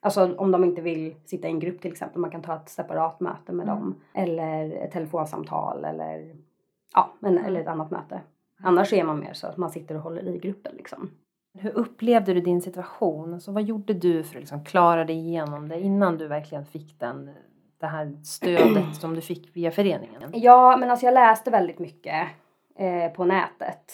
Alltså 0.04 0.34
om 0.36 0.50
de 0.50 0.64
inte 0.64 0.80
vill 0.82 1.14
sitta 1.24 1.48
i 1.48 1.50
en 1.50 1.58
grupp 1.60 1.80
till 1.80 1.90
exempel, 1.92 2.20
man 2.20 2.30
kan 2.30 2.42
ta 2.42 2.56
ett 2.56 2.68
separat 2.68 3.20
möte 3.20 3.52
med 3.52 3.68
Mm. 3.68 3.78
dem. 3.80 3.94
Eller 4.14 4.70
ett 4.70 4.92
telefonsamtal 4.92 5.84
eller, 5.84 6.34
ja, 6.94 7.12
men, 7.18 7.32
Mm. 7.32 7.44
eller 7.44 7.60
ett 7.60 7.68
annat 7.68 7.90
möte. 7.90 8.20
Annars 8.62 8.92
är 8.92 9.04
man 9.04 9.20
mer 9.20 9.32
så 9.32 9.46
att 9.46 9.56
man 9.56 9.70
sitter 9.70 9.94
och 9.94 10.00
håller 10.02 10.28
i 10.28 10.38
gruppen 10.38 10.72
liksom. 10.76 11.10
Hur 11.58 11.70
upplevde 11.70 12.34
du 12.34 12.40
din 12.40 12.62
situation? 12.62 13.34
Alltså, 13.34 13.52
vad 13.52 13.62
gjorde 13.62 13.94
du 13.94 14.24
för 14.24 14.34
att 14.36 14.40
liksom 14.40 14.64
klara 14.64 15.04
dig 15.04 15.16
igenom 15.16 15.68
det 15.68 15.80
innan 15.80 16.18
du 16.18 16.26
verkligen 16.28 16.64
fick 16.66 17.00
den, 17.00 17.30
det 17.80 17.86
här 17.86 18.16
stödet 18.24 18.94
som 18.96 19.14
du 19.14 19.20
fick 19.20 19.56
via 19.56 19.70
föreningen? 19.70 20.30
Ja, 20.32 20.76
men 20.80 20.90
alltså 20.90 21.06
jag 21.06 21.14
läste 21.14 21.50
väldigt 21.50 21.78
mycket 21.78 22.28
eh, 22.76 23.12
på 23.12 23.24
nätet. 23.24 23.92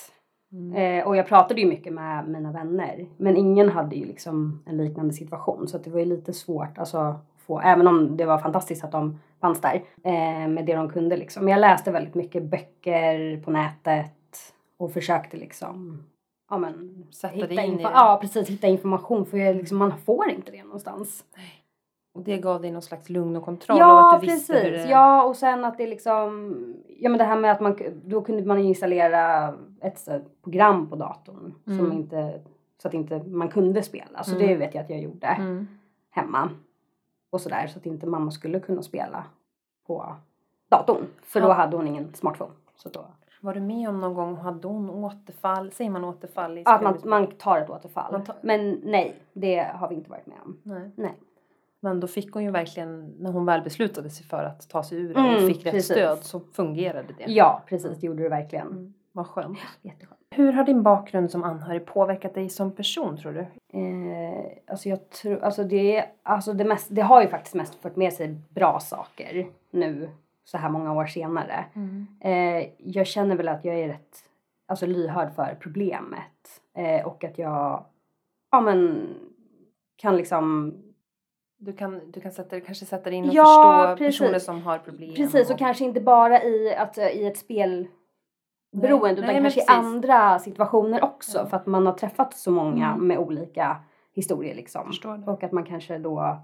Mm. 0.52 0.98
Eh, 1.00 1.06
och 1.06 1.16
jag 1.16 1.26
pratade 1.26 1.60
ju 1.60 1.66
mycket 1.66 1.92
med 1.92 2.28
mina 2.28 2.52
vänner. 2.52 3.06
Men 3.16 3.36
ingen 3.36 3.68
hade 3.68 3.96
ju 3.96 4.04
liksom 4.04 4.62
en 4.66 4.76
liknande 4.76 5.14
situation. 5.14 5.68
Så 5.68 5.76
att 5.76 5.84
det 5.84 5.90
var 5.90 5.98
ju 5.98 6.04
lite 6.04 6.32
svårt 6.32 6.78
alltså, 6.78 6.98
att 6.98 7.26
få, 7.46 7.60
även 7.60 7.86
om 7.86 8.16
det 8.16 8.24
var 8.24 8.38
fantastiskt 8.38 8.84
att 8.84 8.92
de 8.92 9.20
fanns 9.40 9.60
där 9.60 9.82
eh, 10.04 10.48
med 10.48 10.66
det 10.66 10.74
de 10.74 10.88
kunde 10.88 11.16
liksom. 11.16 11.44
Men 11.44 11.52
jag 11.52 11.60
läste 11.60 11.90
väldigt 11.90 12.14
mycket 12.14 12.42
böcker 12.42 13.40
på 13.44 13.50
nätet 13.50 14.12
och 14.76 14.92
försökte 14.92 15.36
liksom 15.36 16.04
ja, 16.50 16.58
men, 16.58 17.04
Sätta 17.10 17.34
hitta, 17.34 17.46
dig 17.46 17.66
in 17.66 17.80
i 17.80 17.82
det. 17.82 17.82
ja, 17.82 18.18
precis, 18.20 18.48
hitta 18.48 18.66
information 18.66 19.26
för 19.26 19.38
jag, 19.38 19.56
liksom, 19.56 19.78
man 19.78 19.98
får 19.98 20.30
inte 20.30 20.52
det 20.52 20.64
någonstans. 20.64 21.24
Och 22.12 22.22
det 22.22 22.38
gav 22.38 22.60
dig 22.62 22.70
någon 22.70 22.82
slags 22.82 23.08
lugn 23.10 23.36
och 23.36 23.44
kontroll 23.44 23.74
och 23.76 23.80
Ja, 23.80 24.14
att 24.14 24.20
du 24.20 24.26
visste 24.26 24.52
precis. 24.52 24.66
hur 24.66 24.72
det... 24.72 24.84
Ja, 24.90 25.24
och 25.24 25.36
sen 25.36 25.64
att 25.64 25.78
det 25.78 25.86
liksom... 25.86 26.54
Ja, 26.98 27.08
men 27.10 27.18
det 27.18 27.24
här 27.24 27.36
med 27.36 27.52
att 27.52 27.60
man... 27.60 27.78
Då 28.04 28.22
kunde 28.22 28.44
man 28.44 28.58
installera 28.58 29.54
ett 29.80 30.08
program 30.42 30.90
på 30.90 30.96
datorn. 30.96 31.54
Som 31.64 31.72
Mm. 31.78 31.92
inte... 31.92 32.40
Så 32.82 32.88
att 32.88 32.94
inte 32.94 33.18
man 33.26 33.48
kunde 33.48 33.82
spela. 33.82 34.22
Så 34.22 34.36
Mm. 34.36 34.48
det 34.48 34.56
vet 34.56 34.74
jag 34.74 34.84
att 34.84 34.90
jag 34.90 35.00
gjorde 35.00 35.26
Mm. 35.26 35.68
hemma. 36.10 36.50
Och 37.30 37.40
sådär. 37.40 37.66
Så 37.66 37.78
att 37.78 37.86
inte 37.86 38.06
mamma 38.06 38.30
skulle 38.30 38.60
kunna 38.60 38.82
spela 38.82 39.24
på 39.86 40.14
datorn. 40.70 41.06
För 41.22 41.40
då 41.40 41.48
Ja. 41.48 41.52
hade 41.52 41.76
hon 41.76 41.86
ingen 41.88 42.14
smartphone. 42.14 42.52
Så 42.76 42.88
då... 42.88 43.04
Var 43.42 43.54
du 43.54 43.60
med 43.60 43.88
om 43.88 44.00
någon 44.00 44.14
gång, 44.14 44.36
hade 44.36 44.68
hon 44.68 44.90
återfall? 44.90 45.70
Säger 45.72 45.90
man 45.90 46.04
återfall 46.04 46.58
i 46.58 46.62
Att 46.66 46.82
man, 46.82 46.98
man 47.04 47.26
tar 47.26 47.58
ett 47.58 47.70
återfall. 47.70 48.22
Tar- 48.24 48.36
Men 48.42 48.80
nej, 48.84 49.14
det 49.32 49.58
har 49.74 49.88
vi 49.88 49.94
inte 49.94 50.10
varit 50.10 50.26
med 50.26 50.36
om. 50.44 50.56
Nej. 50.62 50.90
Nej. 50.96 51.14
Men 51.80 52.00
då 52.00 52.06
fick 52.06 52.32
hon 52.32 52.42
ju 52.44 52.50
verkligen, 52.50 53.14
när 53.18 53.32
hon 53.32 53.46
väl 53.46 53.62
beslutade 53.62 54.10
sig 54.10 54.26
för 54.26 54.44
att 54.44 54.68
ta 54.68 54.82
sig 54.82 54.98
ur 54.98 55.14
det 55.14 55.20
och 55.20 55.26
Mm, 55.26 55.46
fick 55.46 55.66
rätt 55.66 55.72
precis. 55.72 55.90
stöd 55.92 56.18
så 56.24 56.40
fungerade 56.40 57.08
det. 57.18 57.32
Ja, 57.32 57.62
precis. 57.66 57.98
Det 58.00 58.06
gjorde 58.06 58.22
det 58.22 58.28
verkligen. 58.28 58.66
Mm. 58.66 58.94
Vad 59.12 59.26
skönt. 59.26 59.58
Jätteskönt. 59.82 60.20
Hur 60.30 60.52
har 60.52 60.64
din 60.64 60.82
bakgrund 60.82 61.30
som 61.30 61.44
anhörig 61.44 61.86
påverkat 61.86 62.34
dig 62.34 62.48
som 62.48 62.70
person 62.72 63.16
tror 63.16 63.32
du? 63.32 63.40
Eh, 63.78 64.46
alltså 64.66 64.88
jag 64.88 65.10
tror, 65.10 65.38
alltså 65.44 65.64
det, 65.64 66.04
alltså 66.22 66.52
det, 66.52 66.64
mest, 66.64 66.86
det 66.90 67.00
har 67.02 67.22
ju 67.22 67.28
faktiskt 67.28 67.54
mest 67.54 67.74
fört 67.74 67.96
med 67.96 68.12
sig 68.12 68.36
bra 68.48 68.80
saker 68.80 69.46
nu 69.70 70.10
så 70.44 70.58
här 70.58 70.68
många 70.68 70.92
år 70.92 71.06
senare. 71.06 71.64
Eh, 72.20 72.68
jag 72.78 73.06
känner 73.06 73.36
väl 73.36 73.48
att 73.48 73.64
jag 73.64 73.78
är 73.78 73.88
rätt 73.88 74.16
alltså 74.68 74.86
lyhörd 74.86 75.34
för 75.34 75.56
problemet 75.60 76.60
eh, 76.76 77.06
och 77.06 77.24
att 77.24 77.38
jag 77.38 77.84
ja 78.50 78.60
men 78.60 79.08
kan 79.96 80.16
liksom 80.16 80.74
Du 81.62 81.72
kan, 81.72 82.00
du 82.10 82.20
kan 82.20 82.32
sätta, 82.32 82.60
kanske 82.60 82.84
sätta 82.86 83.10
dig 83.10 83.14
in 83.18 83.28
och 83.28 83.34
Ja, 83.34 83.44
förstå 83.94 84.04
precis. 84.04 84.18
personer 84.20 84.38
som 84.38 84.62
har 84.62 84.78
problem. 84.78 85.14
precis 85.14 85.50
och 85.50 85.58
kanske 85.58 85.84
inte 85.84 86.00
bara 86.00 86.42
i, 86.42 86.74
att, 86.74 86.98
i 86.98 87.26
ett 87.26 87.38
spel 87.38 87.86
beroende 88.72 89.06
Nej, 89.20 89.30
utan 89.30 89.42
nej, 89.42 89.42
kanske 89.42 89.60
i 89.60 89.64
andra 89.68 90.38
situationer 90.38 91.04
också 91.04 91.38
Ja. 91.38 91.46
för 91.46 91.56
att 91.56 91.66
man 91.66 91.86
har 91.86 91.92
träffat 91.92 92.34
så 92.34 92.50
många 92.50 92.86
Mm. 92.92 93.06
med 93.06 93.18
olika 93.18 93.76
historier 94.14 94.54
liksom. 94.54 94.92
Och 95.26 95.42
att 95.42 95.52
man 95.52 95.64
kanske 95.64 95.98
då 95.98 96.38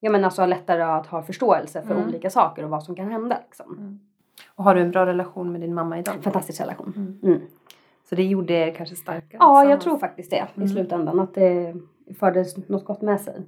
ja, 0.00 0.10
men 0.10 0.24
alltså 0.24 0.42
har 0.42 0.46
lättare 0.46 0.82
att 0.82 1.06
ha 1.06 1.22
förståelse 1.22 1.82
för 1.82 1.94
Mm. 1.94 2.08
olika 2.08 2.30
saker 2.30 2.64
och 2.64 2.70
vad 2.70 2.82
som 2.82 2.94
kan 2.94 3.10
hända. 3.10 3.38
Liksom. 3.44 3.76
Mm. 3.78 4.00
Och 4.54 4.64
har 4.64 4.74
du 4.74 4.80
en 4.80 4.90
bra 4.90 5.06
relation 5.06 5.52
med 5.52 5.60
din 5.60 5.74
mamma 5.74 5.98
idag? 5.98 6.14
Fantastisk 6.22 6.60
relation. 6.60 6.92
Mm. 6.96 7.18
Mm. 7.34 7.46
Så 8.08 8.14
det 8.14 8.22
gjorde 8.24 8.52
er 8.54 8.74
kanske 8.74 8.96
starka? 8.96 9.36
Ja, 9.40 9.64
jag 9.64 9.80
tror 9.80 9.98
faktiskt 9.98 10.30
det 10.30 10.46
Mm. 10.54 10.66
i 10.66 10.68
slutändan. 10.68 11.20
Att 11.20 11.34
det 11.34 11.74
förde 12.18 12.44
något 12.66 12.84
gott 12.84 13.02
med 13.02 13.20
sig. 13.20 13.42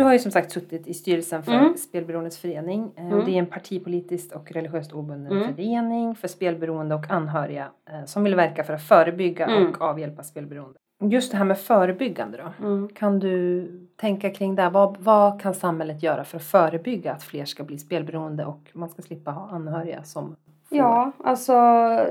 Du 0.00 0.04
har 0.04 0.12
ju 0.12 0.18
som 0.18 0.30
sagt 0.32 0.52
suttit 0.52 0.86
i 0.86 0.94
styrelsen 0.94 1.42
för 1.42 1.52
Mm. 1.52 1.76
Spelberoendes 1.76 2.38
förening. 2.38 2.92
Eh, 2.96 3.06
Mm. 3.06 3.24
Det 3.24 3.30
är 3.30 3.38
en 3.38 3.46
partipolitiskt 3.46 4.32
och 4.36 4.52
religiöst 4.52 4.92
obunden 4.92 5.32
Mm. 5.32 5.54
förening 5.54 6.14
för 6.14 6.28
spelberoende 6.28 6.94
och 6.94 7.10
anhöriga 7.10 7.68
eh, 7.90 8.04
som 8.04 8.24
vill 8.24 8.34
verka 8.34 8.64
för 8.64 8.72
att 8.74 8.82
förebygga 8.82 9.46
Mm. 9.46 9.68
och 9.70 9.80
avhjälpa 9.82 10.22
spelberoende. 10.22 10.78
Just 11.02 11.30
det 11.32 11.36
här 11.38 11.44
med 11.44 11.58
förebyggande 11.58 12.38
då. 12.38 12.66
Mm. 12.66 12.88
Kan 12.88 13.18
du 13.18 13.66
tänka 13.96 14.30
kring 14.30 14.54
det? 14.54 14.70
Vad, 14.70 14.96
vad 15.00 15.40
kan 15.40 15.54
samhället 15.54 16.02
göra 16.02 16.24
för 16.24 16.36
att 16.36 16.44
förebygga 16.44 17.12
att 17.12 17.22
fler 17.22 17.44
ska 17.44 17.64
bli 17.64 17.78
spelberoende 17.78 18.44
och 18.44 18.60
man 18.72 18.88
ska 18.88 19.02
slippa 19.02 19.30
ha 19.30 19.48
anhöriga 19.50 20.02
som 20.02 20.36
får? 20.68 20.78
Ja, 20.78 21.12
alltså 21.24 21.52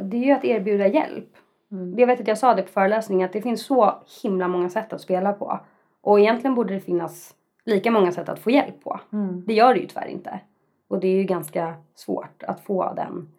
det 0.02 0.18
är 0.18 0.26
ju 0.26 0.32
att 0.32 0.46
erbjuda 0.46 0.88
hjälp. 0.88 1.30
Mm. 1.72 2.00
Jag 2.00 2.08
vet 2.08 2.22
att 2.22 2.28
jag 2.28 2.38
sa 2.38 2.54
det 2.54 2.62
på 2.62 2.68
föreläsningen 2.70 3.26
att 3.26 3.34
det 3.34 3.42
finns 3.42 3.66
så 3.66 3.94
himla 4.24 4.48
många 4.48 4.70
sätt 4.70 4.94
att 4.94 5.02
spela 5.02 5.34
på. 5.34 5.60
Och 6.02 6.20
egentligen 6.20 6.56
borde 6.56 6.74
det 6.74 6.80
finnas 6.80 7.36
lika 7.66 7.92
många 7.92 8.12
sätt 8.12 8.30
att 8.30 8.40
få 8.40 8.52
hjälp 8.52 8.84
på. 8.84 9.00
Mm. 9.14 9.44
Det 9.48 9.54
gör 9.54 9.74
det 9.74 9.80
ju 9.80 9.88
tyvärr 9.88 10.08
inte. 10.08 10.40
Och 10.88 11.00
det 11.00 11.08
är 11.08 11.16
ju 11.16 11.24
ganska 11.24 11.74
svårt 11.96 12.44
att 12.44 12.60
få 12.60 12.94
den 12.96 13.30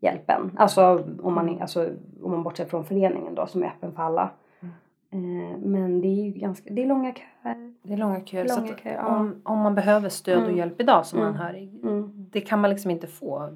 hjälpen. 0.00 0.50
Alltså 0.56 1.04
om 1.22 1.34
man, 1.34 1.60
alltså, 1.60 1.90
om 2.22 2.30
man 2.30 2.42
bortser 2.42 2.64
från 2.64 2.84
föreningen 2.84 3.34
då 3.34 3.46
som 3.46 3.62
är 3.62 3.66
öppen 3.66 3.92
för 3.92 4.02
alla. 4.02 4.30
Eh, 5.10 5.58
men 5.58 6.00
det 6.00 6.08
är 6.08 6.24
ju 6.24 6.30
ganska, 6.30 6.70
det 6.74 6.82
är 6.82 6.86
långa 6.86 7.14
köer. 7.14 7.72
Det 7.82 7.92
är 7.92 7.96
långa 7.96 8.20
köer. 8.24 8.48
Långa 8.48 8.76
köer, 8.76 8.94
ja. 8.94 9.16
om, 9.16 9.40
om 9.44 9.58
man 9.58 9.74
behöver 9.74 10.08
stöd 10.08 10.36
och 10.38 10.42
Mm. 10.44 10.56
hjälp 10.56 10.80
idag 10.80 11.06
som 11.06 11.18
Mm. 11.18 11.28
anhörig. 11.32 11.80
Mm. 11.84 12.26
Det 12.30 12.40
kan 12.40 12.60
man 12.60 12.70
liksom 12.70 12.90
inte 12.90 13.06
få 13.06 13.48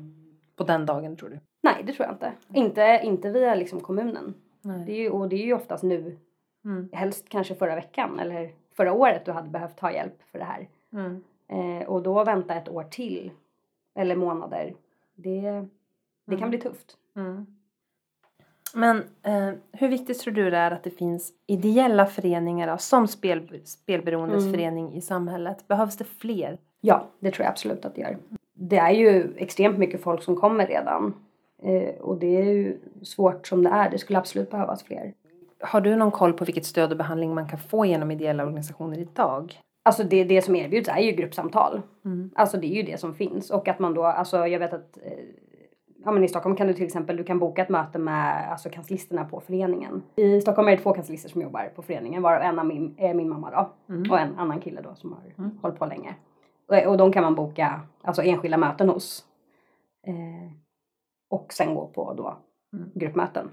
på 0.57 0.65
den 0.65 0.87
dagen 0.87 1.17
tror 1.17 1.29
du? 1.29 1.41
Nej 1.63 1.83
det 1.87 1.93
tror 1.93 2.07
jag 2.07 2.15
inte. 2.15 2.33
Inte, 2.55 3.01
inte 3.05 3.31
via 3.31 3.55
liksom 3.55 3.81
kommunen. 3.81 4.35
Nej. 4.63 4.85
Det 4.87 4.93
är 4.93 4.97
ju, 4.97 5.11
och 5.11 5.29
det 5.29 5.37
är 5.37 5.47
ju 5.47 5.55
oftast 5.55 5.85
nu, 5.85 6.19
Mm. 6.65 6.89
helst 6.93 7.29
kanske 7.29 7.55
förra 7.55 7.75
veckan 7.75 8.19
eller 8.21 8.51
förra 8.81 8.93
året 8.93 9.25
du 9.25 9.33
hade 9.33 9.49
behövt 9.49 9.77
ta 9.77 9.93
hjälp 9.93 10.23
för 10.33 10.39
det 10.39 10.45
här. 10.45 10.69
Mm. 10.93 11.23
Eh, 11.49 11.89
och 11.89 12.03
då 12.03 12.25
vänta 12.25 12.55
ett 12.55 12.69
år 12.69 12.83
till, 12.91 13.31
eller 13.95 14.17
månader, 14.17 14.75
det, 15.15 15.41
det 16.27 16.37
kan 16.37 16.39
Mm. 16.39 16.51
bli 16.51 16.59
tufft. 16.59 16.97
Mm. 17.17 17.47
Men 18.75 18.97
eh, 19.23 19.51
hur 19.73 19.89
viktigt 19.89 20.19
tror 20.21 20.35
du 20.35 20.51
det 20.51 20.57
är 20.57 20.71
att 20.71 20.83
det 20.85 20.91
finns 20.91 21.33
ideella 21.47 22.07
föreningar 22.07 22.67
då, 22.71 22.79
som 22.79 23.09
spel, 23.09 23.61
Spelberoendes 23.65 24.43
Mm. 24.43 24.53
förening 24.53 24.93
i 24.95 25.01
samhället? 25.01 25.69
Behövs 25.69 25.97
det 25.97 26.05
fler? 26.05 26.59
Ja, 26.81 27.07
det 27.19 27.31
tror 27.31 27.45
jag 27.45 27.51
absolut 27.51 27.85
att 27.85 27.95
det 27.95 28.01
gör. 28.01 28.17
Det 28.55 28.77
är 28.77 28.91
ju 28.91 29.35
extremt 29.37 29.79
mycket 29.79 30.03
folk 30.03 30.23
som 30.23 30.37
kommer 30.37 30.67
redan. 30.67 31.15
Eh, 31.63 31.95
och 32.01 32.17
det 32.17 32.37
är 32.37 32.45
ju 32.45 32.79
svårt 33.03 33.47
som 33.47 33.63
det 33.65 33.71
är. 33.71 33.91
Det 33.91 33.99
skulle 33.99 34.19
absolut 34.19 34.51
behövas 34.51 34.83
fler. 34.83 35.13
Har 35.63 35.81
du 35.81 35.97
någon 35.97 36.11
koll 36.11 36.33
på 36.33 36.45
vilket 36.45 36.65
stöd 36.65 36.91
och 36.91 36.97
behandling 36.99 37.35
man 37.35 37.49
kan 37.49 37.59
få 37.59 37.85
genom 37.87 38.11
ideella 38.11 38.43
organisationer 38.45 38.99
idag? 38.99 39.61
Alltså 39.83 40.05
det, 40.05 40.25
det 40.25 40.43
som 40.43 40.57
erbjuds 40.57 40.89
är 40.89 40.99
ju 41.01 41.13
gruppsamtal. 41.13 41.83
Mm. 42.05 42.31
Alltså 42.35 42.57
det 42.57 42.67
är 42.67 42.75
ju 42.77 42.83
det 42.83 43.01
som 43.01 43.15
finns. 43.15 43.51
Och 43.51 43.69
att 43.69 43.79
man 43.79 43.95
då, 43.95 44.05
alltså 44.05 44.47
jag 44.47 44.59
vet 44.59 44.73
att 44.73 44.97
eh, 45.03 45.13
Ja 46.05 46.13
men 46.13 46.25
i 46.25 46.29
Stockholm 46.29 46.57
kan 46.57 46.67
du 46.67 46.75
till 46.75 46.85
exempel, 46.87 47.17
du 47.17 47.25
kan 47.25 47.39
boka 47.39 47.63
ett 47.63 47.69
möte 47.69 47.99
med 47.99 48.51
alltså 48.51 48.71
kanslisterna 48.71 49.25
på 49.25 49.41
föreningen. 49.41 50.03
I 50.17 50.41
Stockholm 50.41 50.69
är 50.69 50.73
det 50.77 50.83
två 50.83 50.93
kanslister 50.93 51.29
som 51.31 51.43
jobbar 51.43 51.73
på 51.77 51.83
föreningen 51.83 52.23
varav 52.23 52.43
en 52.43 52.59
av 52.59 52.67
min, 52.67 52.95
är 52.99 53.15
min 53.15 53.29
mamma 53.29 53.51
då. 53.51 53.95
Mm. 53.95 54.11
Och 54.11 54.19
en 54.19 54.39
annan 54.39 54.61
kille 54.61 54.81
då 54.81 54.95
som 54.95 55.13
har 55.13 55.21
Mm. 55.45 55.59
hållit 55.63 55.79
på 55.79 55.87
länge. 55.87 56.15
Och, 56.69 56.87
och 56.87 56.97
de 56.97 57.13
kan 57.13 57.23
man 57.23 57.35
boka 57.35 57.81
alltså 58.03 58.23
enskilda 58.23 58.57
möten 58.57 58.89
hos. 58.89 59.25
Eh, 60.07 60.53
och 61.31 61.53
sen 61.53 61.75
gå 61.75 61.87
på 61.87 62.15
då 62.15 62.37
Mm. 62.73 62.91
gruppmöten. 62.95 63.51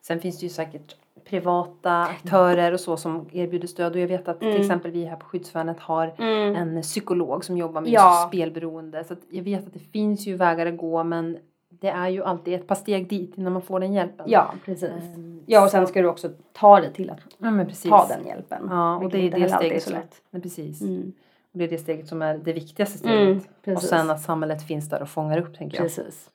Sen 0.00 0.20
finns 0.20 0.38
det 0.40 0.46
ju 0.46 0.50
säkert 0.50 0.96
privata 1.24 2.02
aktörer 2.02 2.72
och 2.72 2.80
så 2.80 2.96
som 2.96 3.28
erbjuder 3.32 3.68
stöd 3.68 3.92
och 3.94 3.98
jag 4.00 4.08
vet 4.08 4.28
att 4.28 4.38
till 4.40 4.48
Mm. 4.48 4.60
exempel 4.60 4.90
vi 4.90 5.04
här 5.04 5.16
på 5.16 5.26
Skyddsvärnet 5.26 5.80
har 5.80 6.14
en 6.20 6.82
psykolog 6.82 7.44
som 7.44 7.56
jobbar 7.58 7.80
med 7.80 7.90
Ja. 7.90 8.24
spelberoende. 8.28 9.04
Så 9.04 9.12
att 9.12 9.18
jag 9.30 9.42
vet 9.42 9.66
att 9.66 9.72
det 9.72 9.78
finns 9.78 10.26
ju 10.26 10.36
vägar 10.36 10.66
att 10.66 10.76
gå 10.76 11.04
men 11.04 11.38
det 11.68 11.88
är 11.88 12.08
ju 12.08 12.24
alltid 12.24 12.54
ett 12.54 12.66
par 12.66 12.74
steg 12.74 13.08
dit 13.08 13.38
innan 13.38 13.52
man 13.52 13.62
får 13.62 13.80
den 13.80 13.92
hjälpen. 13.92 14.26
Ja 14.28 14.54
precis. 14.64 14.90
Ehm, 14.90 15.42
Ja 15.46 15.64
och 15.64 15.70
sen 15.70 15.86
ska 15.86 16.02
du 16.02 16.08
också 16.08 16.30
ta 16.52 16.80
dig 16.80 16.92
till 16.92 17.10
att 17.10 17.18
ja, 17.38 17.64
ta 17.88 18.06
den 18.08 18.26
hjälpen. 18.26 18.66
Ja, 18.70 18.96
och 18.96 19.10
det 19.10 19.18
är 19.18 19.30
det 19.30 19.48
steget 19.48 19.82
så 19.82 19.90
lätt. 19.90 20.14
men 20.30 20.40
precis. 20.42 20.80
Mm. 20.82 21.12
Och 21.52 21.58
det 21.58 21.64
är 21.64 21.68
det 21.68 21.78
steget 21.78 22.08
som 22.08 22.22
är 22.22 22.38
det 22.38 22.52
viktigaste 22.52 22.98
steget. 22.98 23.18
Mm, 23.20 23.36
och 23.38 23.44
precis. 23.64 23.88
sen 23.88 24.10
att 24.10 24.20
samhället 24.22 24.62
finns 24.66 24.88
där 24.88 25.02
och 25.02 25.08
fångar 25.08 25.38
upp 25.38 25.56
tänker 25.58 25.76
jag. 25.76 25.84
Precis. 25.84 26.30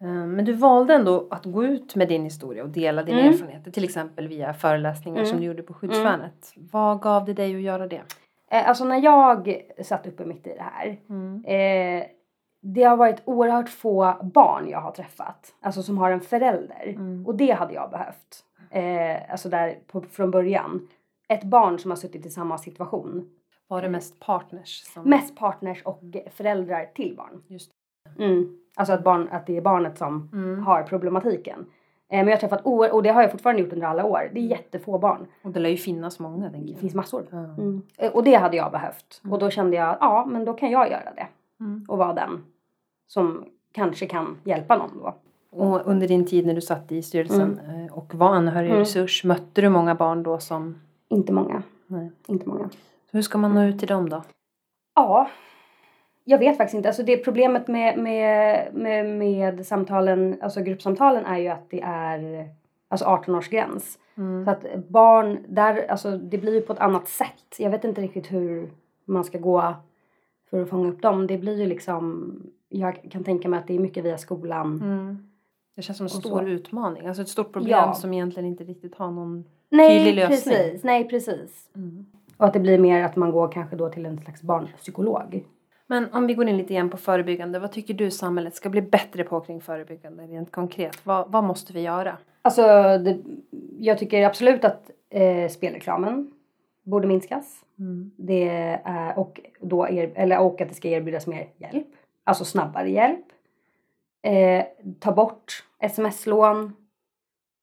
Ehm, 0.00 0.32
Men 0.32 0.44
du 0.44 0.52
valde 0.52 0.94
ändå 0.94 1.26
att 1.30 1.44
gå 1.44 1.64
ut 1.64 1.94
med 1.96 2.08
din 2.08 2.24
historia 2.24 2.62
och 2.62 2.68
dela 2.70 3.02
dina 3.02 3.18
Mm. 3.20 3.32
erfarenheter. 3.32 3.70
Till 3.70 3.84
exempel 3.84 4.28
via 4.28 4.54
föreläsningar 4.54 5.18
Mm. 5.18 5.30
som 5.30 5.40
du 5.40 5.46
gjorde 5.46 5.62
på 5.62 5.74
Skyddsvärnet. 5.74 6.52
Vad 6.72 7.00
gav 7.00 7.24
det 7.24 7.32
dig 7.32 7.54
att 7.56 7.62
göra 7.62 7.86
det? 7.86 8.02
Eh, 8.50 8.68
alltså 8.68 8.84
när 8.84 9.00
jag 9.02 9.62
satt 9.84 10.06
uppe 10.06 10.24
mitt 10.24 10.46
i 10.46 10.54
det 10.54 10.62
här. 10.72 10.88
Eh, 11.54 12.06
det 12.60 12.82
har 12.82 12.96
varit 12.96 13.22
oerhört 13.24 13.68
få 13.68 14.14
barn 14.22 14.68
jag 14.68 14.80
har 14.80 14.90
träffat. 14.90 15.54
Alltså 15.60 15.82
som 15.82 15.98
har 15.98 16.10
en 16.10 16.20
förälder. 16.20 16.86
Mm. 16.88 17.26
Och 17.26 17.34
det 17.34 17.50
hade 17.50 17.74
jag 17.74 17.90
behövt. 17.90 18.44
Eh, 18.70 19.30
alltså 19.32 19.48
där 19.48 19.78
på, 19.86 20.00
från 20.00 20.30
början. 20.30 20.88
Ett 21.28 21.44
barn 21.44 21.78
som 21.78 21.90
har 21.90 21.96
suttit 21.96 22.26
i 22.26 22.30
samma 22.30 22.58
situation. 22.58 23.30
Var 23.68 23.82
det 23.82 23.88
mest 23.88 24.20
partners? 24.20 24.82
Som... 24.94 25.02
Mest 25.10 25.36
partners 25.36 25.82
och 25.82 26.00
föräldrar 26.30 26.86
till 26.94 27.16
barn. 27.16 27.42
Just 27.46 27.70
Mm. 28.18 28.58
Alltså 28.78 28.92
att, 28.92 29.04
barn, 29.04 29.28
att 29.32 29.46
det 29.46 29.56
är 29.56 29.60
barnet 29.60 29.98
som 29.98 30.28
Mm. 30.32 30.62
har 30.62 30.82
problematiken. 30.82 31.66
Eh, 32.08 32.18
men 32.18 32.26
jag 32.26 32.32
har 32.36 32.40
träffat 32.40 32.60
och 32.92 33.02
det 33.02 33.08
har 33.08 33.22
jag 33.22 33.30
fortfarande 33.30 33.62
gjort 33.62 33.72
under 33.72 33.86
alla 33.86 34.04
år. 34.04 34.30
Det 34.34 34.40
är 34.40 34.44
jättefå 34.44 34.98
barn. 34.98 35.26
Och 35.42 35.50
det 35.50 35.60
lär 35.60 35.70
ju 35.70 35.76
finnas 35.76 36.18
många 36.18 36.48
Det 36.48 36.74
finns 36.74 36.94
massor. 36.94 37.26
Mm. 37.32 37.82
Eh, 37.98 38.12
Och 38.12 38.24
det 38.24 38.34
hade 38.34 38.56
jag 38.56 38.72
behövt. 38.72 39.20
Och 39.30 39.38
då 39.38 39.50
kände 39.50 39.76
jag, 39.76 39.96
ja 40.00 40.26
men 40.28 40.44
då 40.44 40.52
kan 40.52 40.70
jag 40.70 40.90
göra 40.90 41.12
det. 41.16 41.26
Mm. 41.60 41.84
Och 41.88 41.98
vara 41.98 42.12
den 42.14 42.44
som 43.06 43.44
kanske 43.72 44.06
kan 44.06 44.36
hjälpa 44.44 44.76
någon 44.78 44.98
då. 44.98 45.14
Och 45.50 45.86
under 45.86 46.08
din 46.08 46.26
tid 46.26 46.46
när 46.46 46.54
du 46.54 46.60
satt 46.60 46.92
i 46.92 47.02
styrelsen 47.02 47.60
eh, 47.68 47.94
och 47.98 48.14
var 48.14 48.28
anhörigresurs, 48.34 49.24
mötte 49.24 49.60
du 49.60 49.68
många 49.68 49.94
barn 49.94 50.22
då 50.22 50.38
som... 50.38 50.80
Inte 51.08 51.32
många. 51.32 51.62
Nej. 51.86 52.12
Inte 52.26 52.48
många. 52.48 52.68
Så 53.10 53.16
hur 53.16 53.22
ska 53.22 53.38
man 53.38 53.54
nå 53.54 53.62
ut 53.62 53.78
till 53.78 53.88
dem 53.88 54.08
då? 54.08 54.22
Ja. 54.94 55.28
Jag 56.28 56.38
vet 56.38 56.56
faktiskt 56.56 56.74
inte. 56.74 56.88
Alltså 56.88 57.02
det 57.02 57.16
problemet 57.16 57.68
med, 57.68 57.98
med, 57.98 58.68
med, 58.74 59.06
med 59.06 59.66
samtalen, 59.66 60.38
alltså 60.42 60.60
gruppsamtalen 60.60 61.24
är 61.24 61.38
ju 61.38 61.48
att 61.48 61.70
det 61.70 61.80
är 61.80 62.48
alltså 62.88 63.06
18-årsgräns. 63.06 63.98
Mm. 64.16 64.44
Så 64.44 64.50
att 64.50 64.86
barn, 64.88 65.38
där, 65.48 65.86
alltså 65.90 66.18
det 66.18 66.38
blir 66.38 66.54
ju 66.54 66.60
på 66.60 66.72
ett 66.72 66.78
annat 66.78 67.08
sätt. 67.08 67.56
Jag 67.58 67.70
vet 67.70 67.84
inte 67.84 68.00
riktigt 68.00 68.32
hur 68.32 68.70
man 69.04 69.24
ska 69.24 69.38
gå 69.38 69.74
för 70.50 70.62
att 70.62 70.68
fånga 70.68 70.88
upp 70.88 71.02
dem. 71.02 71.26
Det 71.26 71.38
blir 71.38 71.60
ju 71.60 71.66
liksom, 71.66 72.32
jag 72.68 73.10
kan 73.10 73.24
tänka 73.24 73.48
mig 73.48 73.58
att 73.60 73.66
det 73.66 73.74
är 73.74 73.78
mycket 73.78 74.04
via 74.04 74.18
skolan. 74.18 74.80
Mm. 74.82 75.28
Det 75.76 75.82
känns 75.82 75.98
som 75.98 76.06
en 76.06 76.10
stor 76.10 76.40
så. 76.40 76.46
utmaning. 76.46 77.06
Alltså 77.06 77.22
ett 77.22 77.28
stort 77.28 77.52
problem 77.52 77.70
Ja. 77.70 77.94
som 77.94 78.12
egentligen 78.12 78.48
inte 78.48 78.64
riktigt 78.64 78.94
har 78.94 79.10
någon... 79.10 79.44
Nej, 79.68 79.98
Tydlig 79.98 80.14
lösning. 80.14 80.54
precis. 80.54 80.84
Nej, 80.84 81.08
precis. 81.08 81.70
Mm. 81.74 82.06
Och 82.36 82.46
att 82.46 82.52
det 82.52 82.60
blir 82.60 82.78
mer 82.78 83.04
att 83.04 83.16
man 83.16 83.32
går 83.32 83.52
kanske 83.52 83.76
då 83.76 83.88
till 83.88 84.06
en 84.06 84.18
slags 84.18 84.42
barnpsykolog. 84.42 85.44
Men 85.86 86.12
om 86.12 86.26
vi 86.26 86.34
går 86.34 86.48
in 86.48 86.56
lite 86.56 86.72
igen 86.72 86.90
på 86.90 86.96
förebyggande. 86.96 87.58
Vad 87.58 87.72
tycker 87.72 87.94
du 87.94 88.10
samhället 88.10 88.54
ska 88.54 88.68
bli 88.68 88.82
bättre 88.82 89.24
på 89.24 89.40
kring 89.40 89.60
förebyggande 89.60 90.26
rent 90.26 90.52
konkret? 90.52 91.06
Vad, 91.06 91.32
vad 91.32 91.44
måste 91.44 91.72
vi 91.72 91.80
göra? 91.80 92.16
Alltså, 92.42 92.62
det, 92.98 93.18
jag 93.78 93.98
tycker 93.98 94.26
absolut 94.26 94.64
att 94.64 94.90
eh, 95.10 95.48
spelreklamen 95.48 96.30
borde 96.82 97.08
minskas. 97.08 97.64
Mm. 97.78 98.10
Det 98.16 98.48
är, 98.84 99.18
och, 99.18 99.40
då 99.60 99.88
er, 99.88 100.12
eller, 100.14 100.40
och 100.40 100.60
att 100.60 100.68
det 100.68 100.74
ska 100.74 100.88
erbjudas 100.88 101.26
mer 101.26 101.48
hjälp. 101.56 101.86
Alltså 102.24 102.44
snabbare 102.44 102.90
hjälp. 102.90 103.24
Eh, 104.22 104.64
ta 105.00 105.12
bort 105.12 105.64
sms-lån. 105.78 106.72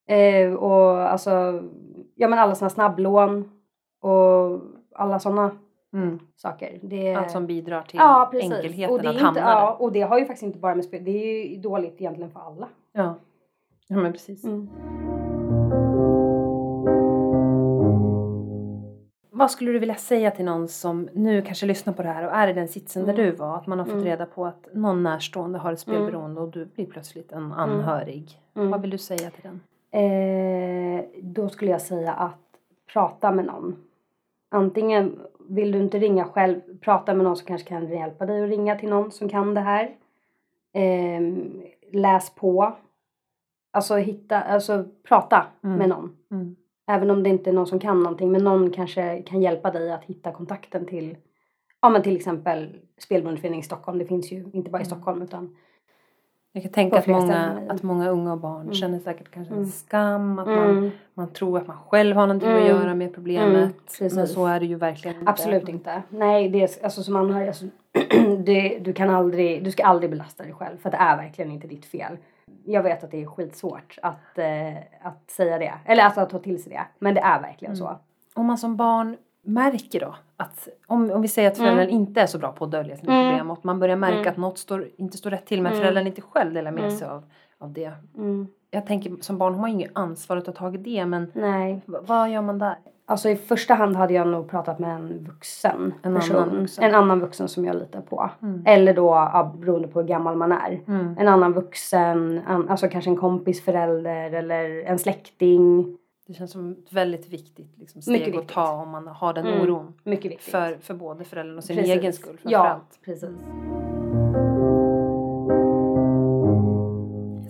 Eh, 0.07 0.53
och 0.53 1.11
alltså, 1.11 1.63
ja 2.15 2.27
men 2.27 2.39
alla 2.39 2.55
sådana 2.55 2.69
snabblån. 2.69 3.49
Och 4.01 4.61
alla 4.95 5.19
sådana 5.19 5.51
Mm. 5.93 6.19
saker. 6.35 6.79
Det, 6.81 7.13
Allt 7.15 7.31
som 7.31 7.47
bidrar 7.47 7.81
till 7.81 7.99
ja, 7.99 8.31
enkelheten 8.33 8.93
och 8.95 9.01
det 9.01 9.07
är 9.07 9.09
att 9.09 9.13
inte, 9.15 9.25
hamna 9.25 9.39
ja, 9.41 9.65
där. 9.65 9.81
och 9.81 9.91
det 9.91 10.01
har 10.01 10.19
ju 10.19 10.25
faktiskt 10.25 10.43
inte 10.43 10.59
bara 10.59 10.75
med 10.75 10.85
spel, 10.85 11.03
det 11.03 11.11
är 11.11 11.47
ju 11.47 11.57
dåligt 11.61 12.01
egentligen 12.01 12.31
för 12.31 12.39
alla. 12.39 12.67
Ja. 12.93 13.15
ja, 13.87 13.95
men 13.97 14.11
precis. 14.13 14.43
Mm. 14.43 14.69
Vad 19.35 19.51
skulle 19.51 19.71
du 19.71 19.79
vilja 19.79 19.95
säga 19.95 20.31
till 20.31 20.45
någon 20.45 20.67
som 20.67 21.09
nu 21.13 21.41
kanske 21.41 21.65
lyssnar 21.65 21.93
på 21.93 22.01
det 22.03 22.09
här 22.09 22.25
och 22.27 22.33
är 22.33 22.47
i 22.47 22.53
den 22.53 22.67
sitsen 22.67 23.05
där 23.05 23.13
Mm. 23.13 23.25
du 23.25 23.31
var? 23.31 23.57
Att 23.57 23.67
man 23.67 23.79
har 23.79 23.85
fått 23.85 23.93
Mm. 23.93 24.05
reda 24.05 24.25
på 24.25 24.45
att 24.45 24.67
någon 24.73 25.03
närstående 25.03 25.59
har 25.59 25.73
ett 25.73 25.79
spelberoende 25.79 26.41
och 26.41 26.49
du 26.51 26.65
blir 26.65 26.85
plötsligt 26.85 27.31
en 27.31 27.51
anhörig. 27.51 28.39
Mm. 28.55 28.69
Vad 28.71 28.81
vill 28.81 28.89
du 28.89 28.97
säga 28.97 29.29
till 29.31 29.43
den? 29.43 29.61
Eh, 30.03 31.03
då 31.21 31.49
skulle 31.49 31.71
jag 31.71 31.81
säga 31.81 32.13
att 32.13 32.39
prata 32.93 33.31
med 33.31 33.45
någon. 33.45 33.75
Antingen 34.51 35.19
vill 35.49 35.71
du 35.71 35.79
inte 35.79 35.99
ringa 35.99 36.25
själv, 36.25 36.61
prata 36.81 37.13
med 37.13 37.23
någon 37.23 37.35
som 37.37 37.47
kanske 37.47 37.67
kan 37.69 37.87
hjälpa 37.89 38.25
dig 38.25 38.43
att 38.43 38.49
ringa 38.49 38.75
till 38.75 38.89
någon 38.89 39.11
som 39.11 39.29
kan 39.29 39.53
det 39.53 39.61
här. 39.61 39.95
Eh, 40.73 41.21
läs 41.91 42.35
på. 42.35 42.73
Alltså 43.71 43.95
hitta, 43.95 44.41
alltså 44.41 44.85
prata 45.07 45.45
Mm. 45.63 45.77
med 45.77 45.89
någon. 45.89 46.17
Mm. 46.31 46.55
Även 46.87 47.11
om 47.11 47.23
det 47.23 47.29
inte 47.29 47.49
är 47.49 47.53
någon 47.53 47.67
som 47.67 47.79
kan 47.79 48.03
någonting, 48.03 48.31
men 48.31 48.43
någon 48.43 48.71
kanske 48.71 49.21
kan 49.21 49.41
hjälpa 49.41 49.71
dig 49.71 49.91
att 49.91 50.03
hitta 50.03 50.31
kontakten 50.31 50.85
till 50.85 51.17
ja 51.81 51.89
men 51.89 52.03
till 52.03 52.15
exempel 52.15 52.79
spelberoendeförening 52.97 53.59
i 53.59 53.63
Stockholm. 53.63 53.97
Det 53.97 54.05
finns 54.05 54.31
ju 54.31 54.45
inte 54.53 54.69
bara 54.71 54.77
i 54.81 54.85
Mm. 54.85 54.85
Stockholm 54.85 55.21
utan 55.21 55.55
Jag 56.55 56.63
kan 56.63 56.71
tänka 56.71 56.97
att 56.99 57.07
många, 57.07 57.59
att 57.69 57.83
många 57.83 58.09
unga 58.09 58.31
och 58.31 58.37
barn 58.39 58.61
Mm. 58.61 58.73
känner 58.73 58.99
säkert 58.99 59.31
kanske 59.31 59.53
en 59.53 59.57
Mm. 59.59 59.69
skam. 59.71 60.39
Att 60.39 60.47
man, 60.47 60.69
mm, 60.69 60.91
man 61.13 61.27
tror 61.33 61.57
att 61.57 61.67
man 61.67 61.77
själv 61.89 62.15
har 62.15 62.27
någonting 62.27 62.49
att 62.49 62.55
Mm. 62.55 62.67
göra 62.67 62.95
med 62.95 63.13
problemet. 63.13 63.99
Mm, 64.01 64.15
men 64.15 64.27
så 64.27 64.45
är 64.45 64.59
det 64.59 64.65
ju 64.65 64.75
verkligen 64.75 65.17
inte. 65.17 65.29
absolut 65.31 65.69
inte. 65.69 66.01
Nej, 66.09 66.49
det 66.49 66.63
är 66.63 66.83
alltså 66.83 67.03
som 67.03 67.15
anhörig, 67.15 67.47
alltså, 67.47 67.65
det, 68.45 68.79
du 68.81 68.93
kan 68.93 69.09
aldrig, 69.09 69.63
du 69.63 69.71
ska 69.71 69.83
aldrig 69.85 70.09
belasta 70.09 70.43
dig 70.43 70.53
själv 70.53 70.77
för 70.77 70.91
det 70.91 70.97
är 70.97 71.17
verkligen 71.17 71.51
inte 71.51 71.67
ditt 71.67 71.85
fel. 71.85 72.17
Jag 72.65 72.83
vet 72.83 73.03
att 73.03 73.11
det 73.11 73.21
är 73.21 73.25
skitsvårt 73.25 73.97
att, 74.01 74.37
eh, 74.37 74.73
att 75.01 75.31
säga 75.31 75.57
det, 75.59 75.73
eller 75.85 76.03
alltså 76.03 76.21
att 76.21 76.29
ta 76.29 76.39
till 76.39 76.63
sig 76.63 76.71
det. 76.71 76.81
Men 76.99 77.13
det 77.15 77.21
är 77.21 77.41
verkligen 77.41 77.77
så. 77.77 77.99
Om 78.33 78.45
man 78.45 78.57
som 78.57 78.75
barn 78.75 79.17
märker 79.45 79.99
då 79.99 80.15
att 80.43 80.67
om, 80.87 81.11
om 81.11 81.21
vi 81.21 81.27
säger 81.27 81.51
att 81.51 81.57
föräldrarna 81.57 81.89
inte 81.89 82.21
är 82.21 82.25
så 82.27 82.37
bra 82.37 82.51
på 82.51 82.65
att 82.65 82.71
dölja 82.71 82.97
sina 82.97 83.13
Mm. 83.13 83.29
problem 83.31 83.51
och 83.51 83.65
man 83.65 83.79
börjar 83.79 83.95
märka 83.95 84.17
Mm. 84.17 84.27
att 84.29 84.37
något 84.37 84.57
står, 84.57 84.87
inte 84.97 85.17
står 85.17 85.29
rätt 85.29 85.45
till 85.45 85.61
men 85.61 85.71
Mm. 85.71 85.81
föräldrarna 85.81 86.07
inte 86.07 86.21
själv 86.21 86.53
delar 86.53 86.71
med 86.71 86.83
Mm. 86.83 86.95
sig 86.97 87.07
av, 87.07 87.23
av 87.59 87.73
det. 87.73 87.91
Mm. 88.17 88.47
Jag 88.71 88.85
tänker 88.85 89.15
som 89.21 89.37
barn 89.37 89.53
har 89.53 89.61
man 89.61 89.69
ju 89.69 89.75
inget 89.75 89.91
ansvar 89.95 90.37
att 90.37 90.45
ta 90.45 90.51
tag 90.51 90.75
i 90.75 90.77
det 90.77 91.05
men 91.05 91.31
Nej. 91.33 91.81
vad 91.85 92.29
gör 92.29 92.41
man 92.41 92.59
där? 92.59 92.75
Alltså 93.05 93.29
i 93.29 93.35
första 93.35 93.73
hand 93.73 93.95
hade 93.95 94.13
jag 94.13 94.27
nog 94.27 94.49
pratat 94.49 94.79
med 94.79 94.95
en 94.95 95.23
vuxen 95.25 95.93
En 96.01 96.15
person. 96.15 96.35
annan 96.37 96.59
vuxen. 96.61 96.83
En 96.83 96.95
annan 96.95 97.19
vuxen 97.19 97.47
som 97.47 97.65
jag 97.65 97.75
litar 97.75 98.01
på. 98.01 98.29
Mm. 98.41 98.63
Eller 98.65 98.93
då 98.93 99.05
ja, 99.05 99.53
beroende 99.59 99.87
på 99.87 99.99
hur 100.01 100.07
gammal 100.07 100.35
man 100.35 100.51
är. 100.51 100.79
Mm. 100.87 101.15
En 101.19 101.27
annan 101.27 101.53
vuxen, 101.53 102.41
an, 102.47 102.69
alltså 102.69 102.87
kanske 102.87 103.09
en 103.09 103.17
kompis 103.17 103.65
förälder 103.65 104.31
eller 104.31 104.83
en 104.85 104.99
släkting. 104.99 105.97
Det 106.25 106.33
känns 106.33 106.51
som 106.51 106.71
ett 106.71 106.93
väldigt 106.93 107.27
viktigt 107.29 107.77
liksom, 107.79 108.01
steg 108.01 108.13
Mycket 108.13 108.27
att 108.27 108.33
viktigt. 108.41 108.53
ta 108.55 108.71
om 108.71 108.89
man 108.89 109.07
har 109.07 109.33
den 109.33 109.45
Mm. 109.47 109.61
oron. 109.61 109.93
Mycket 110.03 110.31
viktigt. 110.31 110.51
För, 110.51 110.77
för 110.77 110.93
både 110.93 111.23
föräldern 111.23 111.57
och 111.57 111.63
sin 111.63 111.75
Precis. 111.75 111.93
egen 111.95 112.13
skull 112.13 112.39
Ja, 112.43 112.49
framförallt. 112.63 112.99
precis. 113.05 113.29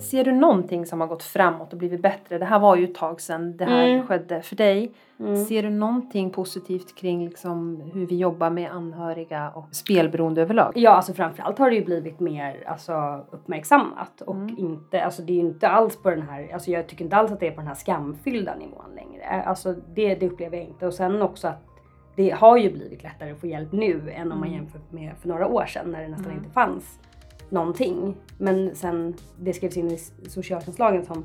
Ser 0.04 0.24
du 0.24 0.32
någonting 0.32 0.86
som 0.86 1.00
har 1.00 1.08
gått 1.08 1.22
framåt 1.22 1.72
och 1.72 1.78
blivit 1.78 2.02
bättre? 2.02 2.38
Det 2.38 2.44
här 2.44 2.58
var 2.58 2.76
ju 2.76 2.84
ett 2.84 2.94
tag 2.94 3.20
sedan 3.20 3.56
det 3.56 3.64
här 3.64 3.88
Mm. 3.88 4.06
skedde 4.06 4.42
för 4.42 4.56
dig. 4.56 4.92
Mm. 5.20 5.36
Ser 5.44 5.62
du 5.62 5.70
någonting 5.70 6.30
positivt 6.30 6.94
kring 6.94 7.24
liksom 7.24 7.80
hur 7.94 8.06
vi 8.06 8.16
jobbar 8.18 8.50
med 8.50 8.70
anhöriga 8.72 9.50
och 9.50 9.64
spelberoende 9.70 10.42
överlag? 10.42 10.72
Ja, 10.74 10.90
alltså 10.90 11.12
framförallt 11.14 11.58
har 11.58 11.70
det 11.70 11.76
ju 11.76 11.84
blivit 11.84 12.20
mer 12.20 12.64
alltså, 12.66 13.24
uppmärksammat 13.30 14.20
och 14.20 14.34
Mm. 14.34 14.54
inte, 14.58 15.04
alltså 15.04 15.22
det 15.22 15.32
är 15.32 15.34
ju 15.34 15.40
inte 15.40 15.68
alls 15.68 16.02
på 16.02 16.10
den 16.10 16.22
här, 16.22 16.50
alltså 16.52 16.70
jag 16.70 16.86
tycker 16.86 17.04
inte 17.04 17.16
alls 17.16 17.32
att 17.32 17.40
det 17.40 17.46
är 17.46 17.50
på 17.50 17.60
den 17.60 17.66
här 17.68 17.74
skamfyllda 17.74 18.54
nivån 18.54 18.94
längre. 18.94 19.42
Alltså 19.46 19.74
det, 19.94 20.14
det 20.14 20.26
upplever 20.26 20.56
jag 20.56 20.66
inte 20.66 20.86
och 20.86 20.94
sen 20.94 21.22
också 21.22 21.48
att 21.48 21.62
det 22.16 22.30
har 22.30 22.56
ju 22.56 22.72
blivit 22.72 23.02
lättare 23.02 23.30
att 23.30 23.40
få 23.40 23.46
hjälp 23.46 23.72
nu 23.72 24.10
än 24.10 24.32
om 24.32 24.38
man 24.38 24.48
Mm. 24.48 24.60
jämför 24.60 24.80
med 24.90 25.12
för 25.20 25.28
några 25.28 25.46
år 25.46 25.66
sedan 25.66 25.90
när 25.90 26.02
det 26.02 26.08
nästan 26.08 26.26
Mm. 26.30 26.38
inte 26.38 26.50
fanns 26.50 26.98
någonting. 27.50 28.16
Men 28.38 28.74
sen 28.74 29.14
det 29.40 29.52
skrevs 29.52 29.76
in 29.76 29.90
i 29.90 29.98
socialtjänstlagen 30.28 31.04
som, 31.04 31.24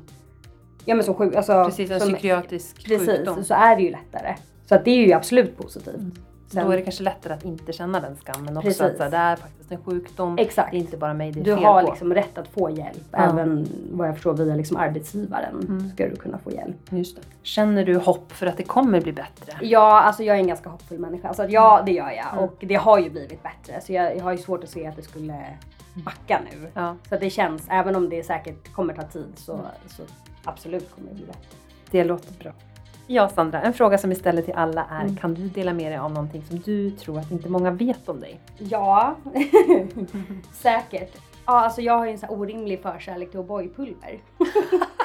ja 0.84 0.94
men 0.94 1.04
som 1.04 1.14
sjuk, 1.14 1.34
alltså. 1.34 1.64
Precis, 1.64 1.90
en 1.90 2.00
som, 2.00 2.08
psykiatrisk 2.08 2.84
Precis, 2.84 3.08
sjukdom. 3.08 3.44
så 3.44 3.54
är 3.54 3.76
det 3.76 3.82
ju 3.82 3.90
lättare. 3.90 4.36
Så 4.66 4.74
att 4.74 4.84
det 4.84 4.90
är 4.90 5.06
ju 5.06 5.12
absolut 5.12 5.56
positivt. 5.56 5.94
Mm. 5.94 6.12
Sen- 6.52 6.66
Då 6.66 6.72
är 6.72 6.76
det 6.76 6.82
kanske 6.82 7.02
lättare 7.02 7.32
att 7.34 7.44
inte 7.44 7.72
känna 7.72 8.00
den 8.00 8.16
skammen 8.16 8.56
också. 8.56 8.68
Precis. 8.68 8.80
Att 8.82 8.96
så 8.96 9.02
här, 9.02 9.10
det 9.10 9.16
är 9.16 9.36
faktiskt 9.36 9.72
en 9.72 9.82
sjukdom. 9.84 10.38
Exakt. 10.38 10.70
Det 10.70 10.76
är 10.76 10.78
inte 10.78 10.96
bara 10.96 11.14
mig 11.14 11.32
det 11.32 11.40
är 11.40 11.44
Du 11.44 11.54
fel 11.54 11.64
har 11.64 11.82
på. 11.82 11.90
liksom 11.90 12.14
rätt 12.14 12.38
att 12.38 12.48
få 12.48 12.70
hjälp. 12.70 13.04
Ja. 13.10 13.18
Även 13.18 13.68
vad 13.92 14.08
jag 14.08 14.14
förstår 14.14 14.32
via 14.34 14.54
liksom 14.56 14.76
arbetsgivaren 14.76 15.60
Mm. 15.68 15.90
ska 15.90 16.08
du 16.08 16.16
kunna 16.16 16.38
få 16.38 16.50
hjälp. 16.50 16.76
Just 16.90 17.16
det. 17.16 17.22
Känner 17.42 17.84
du 17.84 17.96
hopp 17.96 18.32
för 18.32 18.46
att 18.46 18.56
det 18.56 18.62
kommer 18.62 19.00
bli 19.00 19.12
bättre? 19.12 19.52
Ja, 19.60 20.00
alltså 20.02 20.22
jag 20.22 20.36
är 20.36 20.40
en 20.40 20.46
ganska 20.46 20.68
hoppfull 20.70 20.98
människa. 20.98 21.28
Alltså 21.28 21.44
ja, 21.48 21.82
det 21.86 21.92
gör 21.92 22.10
jag. 22.10 22.32
Mm. 22.32 22.44
Och 22.44 22.56
det 22.60 22.74
har 22.74 22.98
ju 22.98 23.10
blivit 23.10 23.42
bättre. 23.42 23.80
Så 23.80 23.92
jag, 23.92 24.16
jag 24.16 24.22
har 24.22 24.32
ju 24.32 24.38
svårt 24.38 24.64
att 24.64 24.70
se 24.70 24.86
att 24.86 24.96
det 24.96 25.02
skulle 25.02 25.44
backa 25.94 26.40
nu. 26.52 26.68
Ja, 26.74 26.96
Så 27.08 27.16
det 27.16 27.30
känns, 27.30 27.62
även 27.70 27.96
om 27.96 28.08
det 28.08 28.22
säkert 28.22 28.72
kommer 28.72 28.94
ta 28.94 29.02
tid 29.02 29.32
så, 29.36 29.52
Mm. 29.52 29.66
så 29.88 30.02
absolut 30.44 30.94
kommer 30.94 31.08
det 31.08 31.14
bli 31.14 31.26
bättre. 31.26 31.56
det 31.90 32.04
låter 32.04 32.32
bra. 32.42 32.52
Ja, 33.12 33.28
Sandra, 33.28 33.62
en 33.62 33.72
fråga 33.72 33.98
som 33.98 34.10
vi 34.10 34.16
ställer 34.16 34.42
till 34.42 34.54
alla 34.54 34.84
är 34.90 35.02
Mm. 35.02 35.16
kan 35.16 35.34
du 35.34 35.48
dela 35.48 35.72
med 35.72 35.92
dig 35.92 35.98
av 35.98 36.12
någonting 36.12 36.42
som 36.42 36.58
du 36.58 36.90
tror 36.90 37.18
att 37.18 37.30
inte 37.30 37.48
många 37.48 37.70
vet 37.70 38.08
om 38.08 38.20
dig? 38.20 38.40
Ja, 38.58 39.14
säkert. 40.52 41.16
Ja, 41.46 41.60
alltså 41.60 41.80
jag 41.80 41.98
har 41.98 42.04
ju 42.06 42.12
en 42.12 42.18
sån 42.18 42.28
här 42.28 42.36
orimlig 42.38 42.82
förkärlek 42.82 43.30
till 43.30 43.40
O'boy-pulver. 43.40 44.18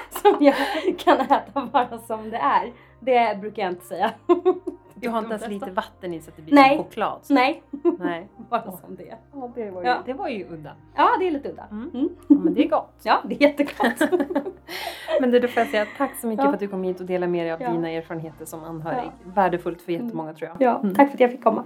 som 0.22 0.38
jag 0.46 0.56
kan 0.98 1.20
äta 1.20 1.66
bara 1.72 1.98
som 2.00 2.30
det 2.30 2.38
är. 2.38 2.72
Det 3.00 3.38
brukar 3.42 3.64
jag 3.64 3.72
inte 3.72 3.86
säga. 3.86 4.12
Du 4.98 5.10
har 5.10 5.20
inte 5.20 5.30
ens 5.34 5.48
lite 5.48 5.72
vatten 5.72 6.14
i 6.14 6.22
så 6.22 6.30
att 6.30 6.36
det 6.36 6.42
blir 6.42 6.56
Nej. 6.56 6.76
som 6.78 6.86
choklad? 6.86 7.20
Nej, 7.30 7.64
Nej. 8.00 8.28
bara 8.50 8.72
som 8.72 8.96
det. 8.96 9.16
Ja, 9.34 9.50
det 9.56 9.72
var 9.72 9.82
ju, 9.82 9.88
Ja. 9.88 9.98
det 10.06 10.14
var 10.14 10.28
ju 10.28 10.48
udda. 10.50 10.72
Ja, 10.96 11.10
det 11.20 11.28
är 11.28 11.32
lite 11.32 11.50
udda. 11.50 11.64
Mm. 11.72 11.90
Mm. 11.94 12.10
Ja, 12.28 12.36
men 12.36 12.54
det 12.54 12.64
är 12.66 12.70
gott. 12.70 12.94
Ja, 13.04 13.22
det 13.26 13.36
är 13.36 13.42
jättegott. 13.42 14.02
Men 15.22 15.32
du, 15.32 15.40
då 15.40 15.48
får 15.48 15.62
jag 15.62 15.70
säga 15.70 15.86
tack 15.98 16.16
så 16.16 16.28
mycket 16.28 16.44
Ja. 16.44 16.50
för 16.50 16.54
att 16.54 16.60
du 16.60 16.68
kom 16.68 16.84
hit 16.84 17.00
och 17.00 17.06
delade 17.06 17.32
med 17.32 17.46
dig 17.46 17.52
av 17.54 17.62
Ja. 17.62 17.70
dina 17.72 17.90
erfarenheter 17.90 18.46
som 18.46 18.64
anhörig. 18.64 19.12
Värdefullt 19.24 19.82
för 19.82 19.92
jättemånga 19.92 20.34
tror 20.34 20.50
jag. 20.50 20.62
ja, 20.68 20.80
Mm. 20.84 20.96
tack 20.96 21.08
för 21.08 21.14
att 21.14 21.20
jag 21.20 21.32
fick 21.32 21.44
komma. 21.44 21.64